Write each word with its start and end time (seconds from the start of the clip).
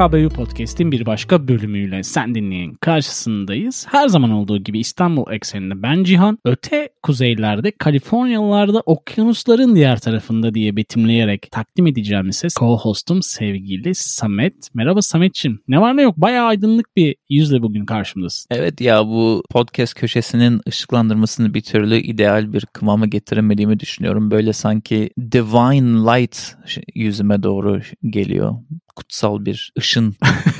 PKBU 0.00 0.28
Podcast'in 0.28 0.92
bir 0.92 1.06
başka 1.06 1.48
bölümüyle 1.48 2.02
sen 2.02 2.34
dinleyen 2.34 2.74
karşısındayız. 2.74 3.86
Her 3.90 4.08
zaman 4.08 4.30
olduğu 4.30 4.58
gibi 4.58 4.78
İstanbul 4.78 5.32
ekseninde 5.32 5.82
ben 5.82 6.04
Cihan, 6.04 6.38
öte 6.44 6.88
kuzeylerde 7.02 7.70
Kaliforniyalılarda 7.70 8.80
okyanusların 8.80 9.74
diğer 9.74 9.98
tarafında 9.98 10.54
diye 10.54 10.76
betimleyerek 10.76 11.48
takdim 11.50 11.86
edeceğim 11.86 12.32
ses 12.32 12.56
co-hostum 12.56 13.22
sevgili 13.22 13.94
Samet. 13.94 14.54
Merhaba 14.74 15.02
Sametçim. 15.02 15.60
Ne 15.68 15.80
var 15.80 15.96
ne 15.96 16.02
yok 16.02 16.16
bayağı 16.16 16.46
aydınlık 16.46 16.96
bir 16.96 17.16
yüzle 17.28 17.62
bugün 17.62 17.86
karşımdasın. 17.86 18.46
Evet 18.50 18.80
ya 18.80 19.06
bu 19.06 19.42
podcast 19.50 19.94
köşesinin 19.94 20.60
ışıklandırmasını 20.68 21.54
bir 21.54 21.62
türlü 21.62 21.96
ideal 21.96 22.52
bir 22.52 22.66
kıvama 22.66 23.06
getiremediğimi 23.06 23.80
düşünüyorum. 23.80 24.30
Böyle 24.30 24.52
sanki 24.52 25.10
divine 25.32 25.98
light 25.98 26.56
yüzüme 26.94 27.42
doğru 27.42 27.80
geliyor 28.02 28.54
kutsal 29.00 29.44
bir 29.44 29.72
ışın 29.78 30.16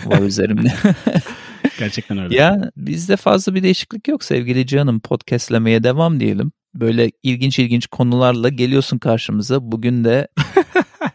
var 0.06 0.22
üzerimde. 0.22 0.72
Gerçekten 1.78 2.18
öyle. 2.18 2.36
Ya 2.36 2.70
bizde 2.76 3.16
fazla 3.16 3.54
bir 3.54 3.62
değişiklik 3.62 4.08
yok 4.08 4.24
sevgili 4.24 4.66
canım. 4.66 5.00
Podcastlemeye 5.00 5.82
devam 5.84 6.20
diyelim. 6.20 6.52
Böyle 6.74 7.10
ilginç 7.22 7.58
ilginç 7.58 7.86
konularla 7.86 8.48
geliyorsun 8.48 8.98
karşımıza. 8.98 9.72
Bugün 9.72 10.04
de 10.04 10.28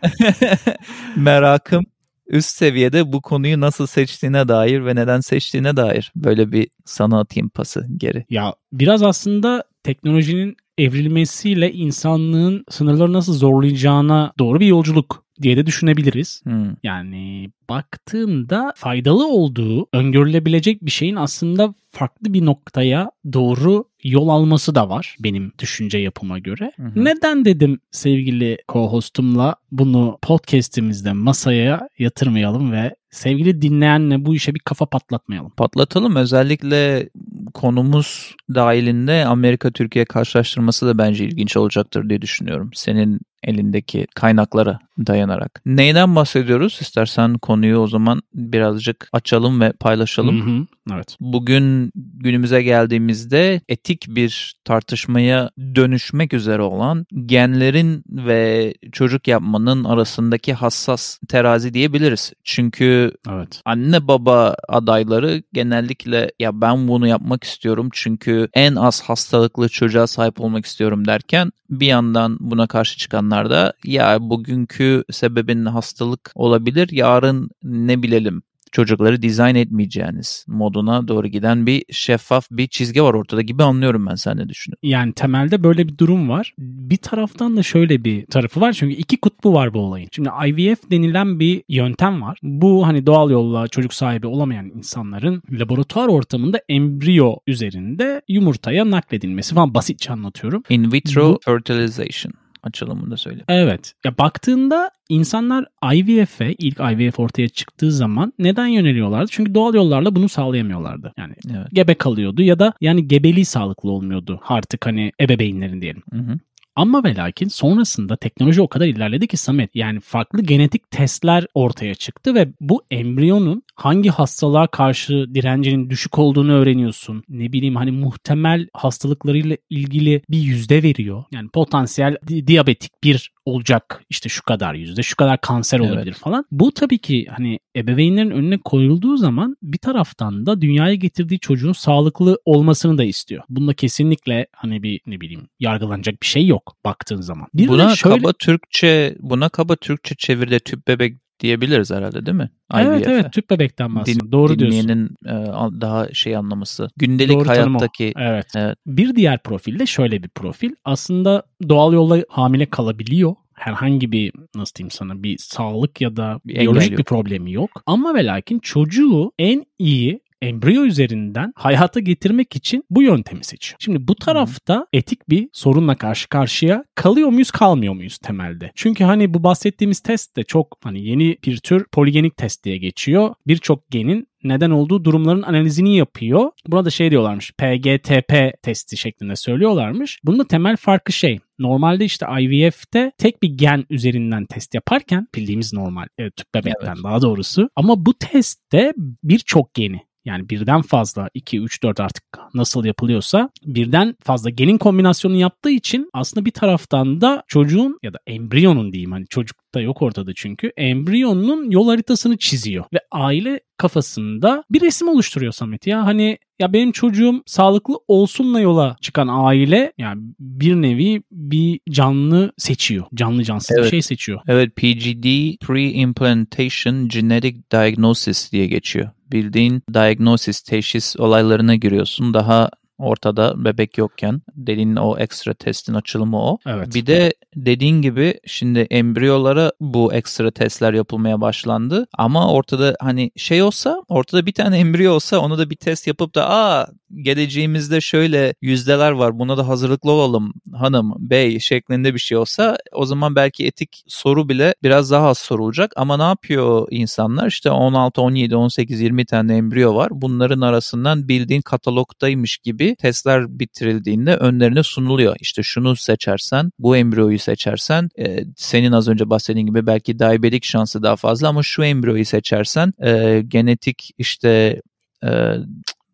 merakım 1.15 1.85
üst 2.27 2.49
seviyede 2.49 3.13
bu 3.13 3.21
konuyu 3.21 3.59
nasıl 3.59 3.87
seçtiğine 3.87 4.47
dair 4.47 4.85
ve 4.85 4.95
neden 4.95 5.19
seçtiğine 5.19 5.77
dair 5.77 6.11
böyle 6.15 6.51
bir 6.51 6.67
sana 6.85 7.19
atayım 7.19 7.49
pası 7.49 7.87
geri. 7.97 8.25
Ya 8.29 8.53
biraz 8.73 9.03
aslında 9.03 9.63
teknolojinin 9.83 10.55
evrilmesiyle 10.77 11.71
insanlığın 11.71 12.63
sınırları 12.69 13.13
nasıl 13.13 13.33
zorlayacağına 13.33 14.33
doğru 14.39 14.59
bir 14.59 14.67
yolculuk 14.67 15.24
diye 15.41 15.57
de 15.57 15.65
düşünebiliriz. 15.65 16.41
Hmm. 16.43 16.75
Yani 16.83 17.49
baktığında 17.69 18.73
faydalı 18.75 19.27
olduğu 19.27 19.87
öngörülebilecek 19.93 20.85
bir 20.85 20.91
şeyin 20.91 21.15
aslında 21.15 21.73
farklı 21.91 22.33
bir 22.33 22.45
noktaya 22.45 23.11
doğru 23.33 23.85
yol 24.03 24.29
alması 24.29 24.75
da 24.75 24.89
var 24.89 25.15
benim 25.19 25.51
düşünce 25.59 25.97
yapıma 25.97 26.39
göre. 26.39 26.71
Hı 26.75 26.83
hı. 26.83 27.05
Neden 27.05 27.45
dedim 27.45 27.79
sevgili 27.91 28.57
co-hostumla 28.67 29.55
bunu 29.71 30.17
podcast'imizde 30.21 31.13
masaya 31.13 31.89
yatırmayalım 31.99 32.71
ve 32.71 32.95
sevgili 33.11 33.61
dinleyenle 33.61 34.25
bu 34.25 34.35
işe 34.35 34.55
bir 34.55 34.59
kafa 34.59 34.85
patlatmayalım. 34.85 35.49
Patlatalım 35.49 36.15
özellikle 36.15 37.09
konumuz 37.53 38.35
dahilinde 38.55 39.25
Amerika-Türkiye 39.25 40.05
karşılaştırması 40.05 40.87
da 40.87 40.97
bence 40.97 41.25
ilginç 41.25 41.57
olacaktır 41.57 42.09
diye 42.09 42.21
düşünüyorum. 42.21 42.69
Senin 42.73 43.19
elindeki 43.45 44.07
kaynaklara 44.15 44.79
dayanarak. 45.07 45.61
Neyden 45.65 46.15
bahsediyoruz? 46.15 46.77
İstersen 46.81 47.37
konuyu 47.37 47.77
o 47.77 47.87
zaman 47.87 48.21
birazcık 48.33 49.09
açalım 49.13 49.61
ve 49.61 49.71
paylaşalım. 49.71 50.41
Hı 50.41 50.49
hı, 50.51 50.65
Evet. 50.93 51.17
Bugün 51.19 51.91
günümüze 51.95 52.63
geldiğimizde 52.63 53.61
etik 53.69 54.05
bir 54.07 54.55
tartışmaya 54.65 55.49
dönüşmek 55.75 56.33
üzere 56.33 56.61
olan 56.61 57.05
genlerin 57.25 58.03
ve 58.09 58.73
çocuk 58.91 59.27
yapmanın 59.27 59.83
arasındaki 59.83 60.53
hassas 60.53 61.19
terazi 61.27 61.73
diyebiliriz. 61.73 62.33
Çünkü 62.43 63.11
Evet. 63.29 63.61
anne 63.65 64.07
baba 64.07 64.55
adayları 64.69 65.43
genellikle 65.53 66.31
ya 66.39 66.61
ben 66.61 66.87
bunu 66.87 67.07
yapmak 67.07 67.43
istiyorum 67.43 67.89
çünkü 67.93 68.47
en 68.53 68.75
az 68.75 69.01
hastalıklı 69.01 69.69
çocuğa 69.69 70.07
sahip 70.07 70.41
olmak 70.41 70.65
istiyorum 70.65 71.07
derken 71.07 71.51
bir 71.69 71.87
yandan 71.87 72.37
buna 72.39 72.67
karşı 72.67 72.97
çıkanlar 72.97 73.34
da 73.43 73.73
ya 73.85 74.17
bugünkü 74.21 75.03
sebebin 75.11 75.65
hastalık 75.65 76.31
olabilir 76.35 76.89
yarın 76.91 77.49
ne 77.63 78.03
bilelim 78.03 78.41
çocukları 78.71 79.21
dizayn 79.21 79.55
etmeyeceğiniz 79.55 80.45
moduna 80.47 81.07
doğru 81.07 81.27
giden 81.27 81.65
bir 81.65 81.83
şeffaf 81.91 82.47
bir 82.51 82.67
çizgi 82.67 83.03
var 83.03 83.13
ortada 83.13 83.41
gibi 83.41 83.63
anlıyorum 83.63 84.05
ben 84.05 84.15
sen 84.15 84.37
ne 84.37 84.49
düşünüyorsun? 84.49 84.79
Yani 84.89 85.13
temelde 85.13 85.63
böyle 85.63 85.87
bir 85.87 85.97
durum 85.97 86.29
var. 86.29 86.53
Bir 86.59 86.97
taraftan 86.97 87.57
da 87.57 87.63
şöyle 87.63 88.03
bir 88.03 88.25
tarafı 88.25 88.61
var. 88.61 88.73
Çünkü 88.73 88.95
iki 88.95 89.17
kutbu 89.17 89.53
var 89.53 89.73
bu 89.73 89.79
olayın. 89.79 90.09
Şimdi 90.11 90.29
IVF 90.47 90.91
denilen 90.91 91.39
bir 91.39 91.63
yöntem 91.69 92.21
var. 92.21 92.39
Bu 92.43 92.87
hani 92.87 93.05
doğal 93.05 93.31
yolla 93.31 93.67
çocuk 93.67 93.93
sahibi 93.93 94.27
olamayan 94.27 94.65
insanların 94.75 95.43
laboratuvar 95.51 96.07
ortamında 96.07 96.61
embriyo 96.69 97.35
üzerinde 97.47 98.21
yumurtaya 98.27 98.91
nakledilmesi 98.91 99.55
falan 99.55 99.73
basitçe 99.73 100.13
anlatıyorum. 100.13 100.63
In 100.69 100.91
vitro 100.91 101.33
Bu- 101.33 101.39
fertilization 101.45 102.33
açılımını 102.65 103.11
da 103.11 103.17
söyle. 103.17 103.43
Evet. 103.47 103.93
Ya 104.05 104.17
baktığında 104.17 104.91
insanlar 105.09 105.65
IVF'e 105.93 106.53
ilk 106.53 106.79
IVF 106.79 107.19
ortaya 107.19 107.49
çıktığı 107.49 107.91
zaman 107.91 108.33
neden 108.39 108.67
yöneliyorlardı? 108.67 109.27
Çünkü 109.31 109.53
doğal 109.53 109.73
yollarla 109.73 110.15
bunu 110.15 110.29
sağlayamıyorlardı. 110.29 111.13
Yani 111.17 111.33
Evet. 111.55 111.67
gebe 111.73 111.93
kalıyordu 111.93 112.41
ya 112.41 112.59
da 112.59 112.73
yani 112.81 113.07
gebeliği 113.07 113.45
sağlıklı 113.45 113.91
olmuyordu 113.91 114.39
artık 114.47 114.85
hani 114.85 115.11
ebeveynlerin 115.21 115.81
diyelim. 115.81 116.03
Hı 116.13 116.19
hı. 116.19 116.37
Ama 116.75 117.03
ve 117.03 117.15
lakin 117.15 117.47
sonrasında 117.47 118.15
teknoloji 118.15 118.61
o 118.61 118.67
kadar 118.67 118.85
ilerledi 118.85 119.27
ki 119.27 119.37
Samet 119.37 119.75
yani 119.75 119.99
farklı 119.99 120.41
genetik 120.41 120.91
testler 120.91 121.47
ortaya 121.53 121.95
çıktı 121.95 122.35
ve 122.35 122.47
bu 122.61 122.83
embriyonun 122.91 123.63
hangi 123.75 124.09
hastalığa 124.09 124.67
karşı 124.67 125.25
direncinin 125.33 125.89
düşük 125.89 126.19
olduğunu 126.19 126.53
öğreniyorsun. 126.53 127.23
Ne 127.29 127.53
bileyim 127.53 127.75
hani 127.75 127.91
muhtemel 127.91 128.67
hastalıklarıyla 128.73 129.57
ilgili 129.69 130.21
bir 130.29 130.37
yüzde 130.37 130.83
veriyor. 130.83 131.23
Yani 131.31 131.49
potansiyel 131.49 132.17
di- 132.27 132.47
diyabetik 132.47 132.91
bir 133.03 133.31
olacak 133.45 134.03
işte 134.09 134.29
şu 134.29 134.43
kadar 134.43 134.73
yüzde 134.73 135.03
şu 135.03 135.15
kadar 135.15 135.41
kanser 135.41 135.79
Evet. 135.79 135.91
olabilir 135.91 136.13
falan. 136.13 136.45
Bu 136.51 136.71
tabii 136.71 136.97
ki 136.97 137.25
hani 137.29 137.59
ebeveynlerin 137.75 138.31
önüne 138.31 138.57
koyulduğu 138.57 139.17
zaman 139.17 139.57
bir 139.63 139.77
taraftan 139.77 140.45
da 140.45 140.61
dünyaya 140.61 140.95
getirdiği 140.95 141.39
çocuğun 141.39 141.73
sağlıklı 141.73 142.39
olmasını 142.45 142.97
da 142.97 143.03
istiyor. 143.03 143.43
Bunda 143.49 143.73
kesinlikle 143.73 144.47
hani 144.55 144.83
bir 144.83 145.01
ne 145.07 145.21
bileyim 145.21 145.47
yargılanacak 145.59 146.21
bir 146.21 146.27
şey 146.27 146.47
yok 146.47 146.75
baktığın 146.85 147.21
zaman. 147.21 147.47
Bir 147.53 147.67
buna 147.67 147.95
şöyle- 147.95 148.17
kaba 148.17 148.33
Türkçe 148.33 149.15
buna 149.19 149.49
kaba 149.49 149.75
Türkçe 149.75 150.15
çeviride 150.15 150.59
tüp 150.59 150.87
bebek 150.87 151.17
diyebiliriz 151.39 151.91
herhalde 151.91 152.25
değil 152.25 152.37
mi? 152.37 152.49
Evet 152.73 153.01
IVF'e. 153.01 153.11
evet 153.11 153.33
tüp 153.33 153.49
bebekten 153.49 153.95
bahsediyorum. 153.95 154.27
Din- 154.27 154.31
Doğru 154.31 154.59
diyorsun. 154.59 154.79
dinleyenin 154.87 155.15
e, 155.25 155.31
al- 155.51 155.81
daha 155.81 156.13
şey 156.13 156.35
anlaması. 156.35 156.89
Gündelik 156.97 157.35
Doğru 157.39 157.49
hayattaki 157.49 158.13
Evet. 158.17 158.45
Evet. 158.55 158.77
Bir 158.87 159.15
diğer 159.15 159.43
profil 159.43 159.79
de 159.79 159.85
şöyle 159.85 160.23
bir 160.23 160.29
profil. 160.29 160.71
Aslında 160.85 161.43
doğal 161.69 161.93
yolla 161.93 162.23
hamile 162.29 162.65
kalabiliyor. 162.65 163.35
Herhangi 163.53 164.11
bir 164.11 164.31
nasıl 164.55 164.75
diyeyim 164.75 164.91
sana 164.91 165.23
bir 165.23 165.37
sağlık 165.37 166.01
ya 166.01 166.15
da 166.15 166.39
Bir 166.45 166.59
biyolojik 166.59 166.97
bir 166.97 167.03
problemi 167.03 167.51
yok. 167.51 167.69
Ama 167.85 168.13
ve 168.15 168.25
lakin 168.25 168.59
çocuğu 168.59 169.31
en 169.39 169.65
iyi 169.79 170.19
embriyo 170.45 170.83
üzerinden 170.83 171.53
hayata 171.55 171.99
getirmek 171.99 172.55
için 172.55 172.83
bu 172.89 173.03
yöntemi 173.03 173.43
seçiyor. 173.43 173.77
Şimdi 173.79 174.07
bu 174.07 174.15
tarafta 174.15 174.87
etik 174.93 175.29
bir 175.29 175.49
sorunla 175.53 175.95
karşı 175.95 176.29
karşıya 176.29 176.83
kalıyor 176.95 177.29
muyuz 177.29 177.51
kalmıyor 177.51 177.93
muyuz 177.93 178.17
temelde? 178.17 178.71
Çünkü 178.75 179.03
hani 179.03 179.33
bu 179.33 179.43
bahsettiğimiz 179.43 179.99
test 179.99 180.37
de 180.37 180.43
çok 180.43 180.77
hani 180.83 181.03
yeni 181.03 181.37
bir 181.45 181.57
tür 181.57 181.85
poligenik 181.91 182.37
test 182.37 182.63
diye 182.63 182.77
geçiyor. 182.77 183.33
Birçok 183.47 183.89
genin 183.89 184.27
neden 184.43 184.69
olduğu 184.69 185.03
durumların 185.03 185.41
analizini 185.41 185.97
yapıyor. 185.97 186.51
Buna 186.67 186.85
da 186.85 186.89
şey 186.89 187.11
diyorlarmış 187.11 187.51
PGTP 187.51 188.61
testi 188.61 188.97
şeklinde 188.97 189.35
söylüyorlarmış. 189.35 190.19
Bunun 190.23 190.39
da 190.39 190.47
temel 190.47 190.77
farkı 190.77 191.11
şey. 191.11 191.39
Normalde 191.59 192.05
işte 192.05 192.25
IVF'te 192.41 193.11
tek 193.17 193.43
bir 193.43 193.49
gen 193.49 193.85
üzerinden 193.89 194.45
test 194.45 194.73
yaparken 194.75 195.27
bildiğimiz 195.35 195.73
normal 195.73 196.07
e, 196.17 196.29
tüp 196.29 196.53
bebekten 196.55 196.93
Evet. 196.95 197.03
daha 197.03 197.21
doğrusu. 197.21 197.69
Ama 197.75 198.05
bu 198.05 198.13
testte 198.13 198.93
birçok 199.23 199.73
geni 199.73 200.01
yani 200.25 200.49
birden 200.49 200.81
fazla 200.81 201.29
2, 201.33 201.59
3, 201.59 201.83
4 201.83 201.99
artık 201.99 202.23
nasıl 202.53 202.85
yapılıyorsa 202.85 203.49
birden 203.65 204.15
fazla 204.23 204.49
genin 204.49 204.77
kombinasyonunu 204.77 205.39
yaptığı 205.39 205.69
için 205.69 206.09
aslında 206.13 206.45
bir 206.45 206.51
taraftan 206.51 207.21
da 207.21 207.43
çocuğun 207.47 207.99
ya 208.03 208.13
da 208.13 208.17
embriyonun 208.27 208.93
diyeyim 208.93 209.11
hani 209.11 209.25
çocuk 209.29 209.57
da 209.75 209.81
yok 209.81 210.01
ortada 210.01 210.31
çünkü 210.35 210.71
embriyonun 210.77 211.71
yol 211.71 211.87
haritasını 211.87 212.37
çiziyor 212.37 212.85
ve 212.93 212.99
aile 213.11 213.59
kafasında 213.77 214.63
bir 214.71 214.81
resim 214.81 215.07
oluşturuyor 215.07 215.51
Samet 215.51 215.87
ya 215.87 216.05
hani 216.05 216.37
ya 216.59 216.73
benim 216.73 216.91
çocuğum 216.91 217.43
sağlıklı 217.45 217.99
olsunla 218.07 218.59
yola 218.59 218.95
çıkan 219.01 219.27
aile 219.31 219.93
yani 219.97 220.21
bir 220.39 220.75
nevi 220.75 221.23
bir 221.31 221.79
canlı 221.89 222.51
seçiyor. 222.57 223.05
Canlı 223.15 223.43
cansız 223.43 223.77
bir 223.77 223.81
Evet. 223.81 223.91
şey 223.91 224.01
seçiyor. 224.01 224.41
Evet 224.47 224.75
PGD 224.75 225.25
Pre-Implantation 225.65 227.07
Genetic 227.07 227.57
Diagnosis 227.71 228.51
diye 228.51 228.67
geçiyor. 228.67 229.09
Bildiğin 229.31 229.83
diagnosis, 229.93 230.61
teşhis 230.61 231.15
olaylarına 231.17 231.75
giriyorsun. 231.75 232.33
Daha 232.33 232.69
ortada 232.97 233.65
bebek 233.65 233.97
yokken 233.97 234.41
dediğin 234.55 234.95
o 234.95 235.17
ekstra 235.17 235.53
testin 235.53 235.93
açılımı 235.93 236.41
o. 236.41 236.57
Evet. 236.65 236.95
Bir 236.95 237.05
de 237.05 237.33
dediğin 237.55 238.01
gibi 238.01 238.39
şimdi 238.45 238.79
embriyolara 238.79 239.71
bu 239.79 240.13
ekstra 240.13 240.51
testler 240.51 240.93
yapılmaya 240.93 241.41
başlandı 241.41 242.07
ama 242.17 242.53
ortada 242.53 242.95
hani 242.99 243.31
şey 243.35 243.63
olsa 243.63 244.03
ortada 244.07 244.45
bir 244.45 244.53
tane 244.53 244.79
embriyo 244.79 245.13
olsa 245.13 245.39
ona 245.39 245.57
da 245.57 245.69
bir 245.69 245.75
test 245.75 246.07
yapıp 246.07 246.35
da 246.35 246.49
aa 246.49 246.87
geleceğimizde 247.15 248.01
şöyle 248.01 248.53
yüzdeler 248.61 249.11
var 249.11 249.39
buna 249.39 249.57
da 249.57 249.67
hazırlıklı 249.67 250.11
olalım 250.11 250.53
hanım 250.73 251.13
bey 251.19 251.59
şeklinde 251.59 252.13
bir 252.13 252.19
şey 252.19 252.37
olsa 252.37 252.77
o 252.91 253.05
zaman 253.05 253.35
belki 253.35 253.65
etik 253.65 254.03
soru 254.07 254.49
bile 254.49 254.75
biraz 254.83 255.11
daha 255.11 255.27
az 255.27 255.37
sorulacak 255.37 255.91
ama 255.95 256.17
ne 256.17 256.23
yapıyor 256.23 256.87
insanlar 256.91 257.47
işte 257.47 257.71
16, 257.71 258.21
17, 258.21 258.55
18, 258.55 259.01
20 259.01 259.25
tane 259.25 259.55
embriyo 259.55 259.95
var 259.95 260.09
bunların 260.11 260.61
arasından 260.61 261.27
bildiğin 261.27 261.61
katalogdaymış 261.61 262.57
gibi 262.57 262.84
testler 262.95 263.59
bitirildiğinde 263.59 264.35
önlerine 264.35 264.83
sunuluyor 264.83 265.35
işte 265.39 265.63
şunu 265.63 265.95
seçersen 265.95 266.71
bu 266.79 266.97
embriyoyu 266.97 267.39
seçersen 267.39 268.09
e, 268.19 268.45
senin 268.55 268.91
az 268.91 269.07
önce 269.07 269.29
bahsettiğin 269.29 269.67
gibi 269.67 269.87
belki 269.87 270.19
diabetik 270.19 270.63
şansı 270.63 271.03
daha 271.03 271.15
fazla 271.15 271.47
ama 271.47 271.63
şu 271.63 271.83
embriyoyu 271.83 272.25
seçersen 272.25 272.93
e, 273.03 273.41
genetik 273.47 274.09
işte 274.17 274.81
e, 275.23 275.29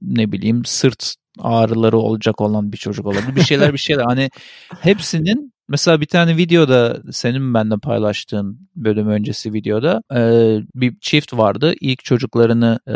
ne 0.02 0.32
bileyim 0.32 0.66
sırt 0.66 1.16
ağrıları 1.40 1.98
olacak 1.98 2.42
olan 2.42 2.72
bir 2.72 2.78
çocuk 2.78 3.06
olabilir. 3.06 3.36
Bir 3.36 3.42
şeyler 3.42 3.74
bir 3.74 3.78
şeyler 3.78 4.04
hani 4.04 4.30
hepsinin 4.82 5.54
Mesela 5.72 6.02
bir 6.02 6.06
tane 6.06 6.38
videoda 6.38 7.02
senin 7.12 7.54
bende 7.54 7.78
paylaştığın 7.78 8.70
bölüm 8.76 9.08
öncesi 9.08 9.54
videoda 9.54 10.04
e, 10.14 10.20
bir 10.76 10.96
çift 11.02 11.34
vardı. 11.34 11.74
İlk 11.82 12.04
çocuklarını 12.04 12.80
e, 12.88 12.96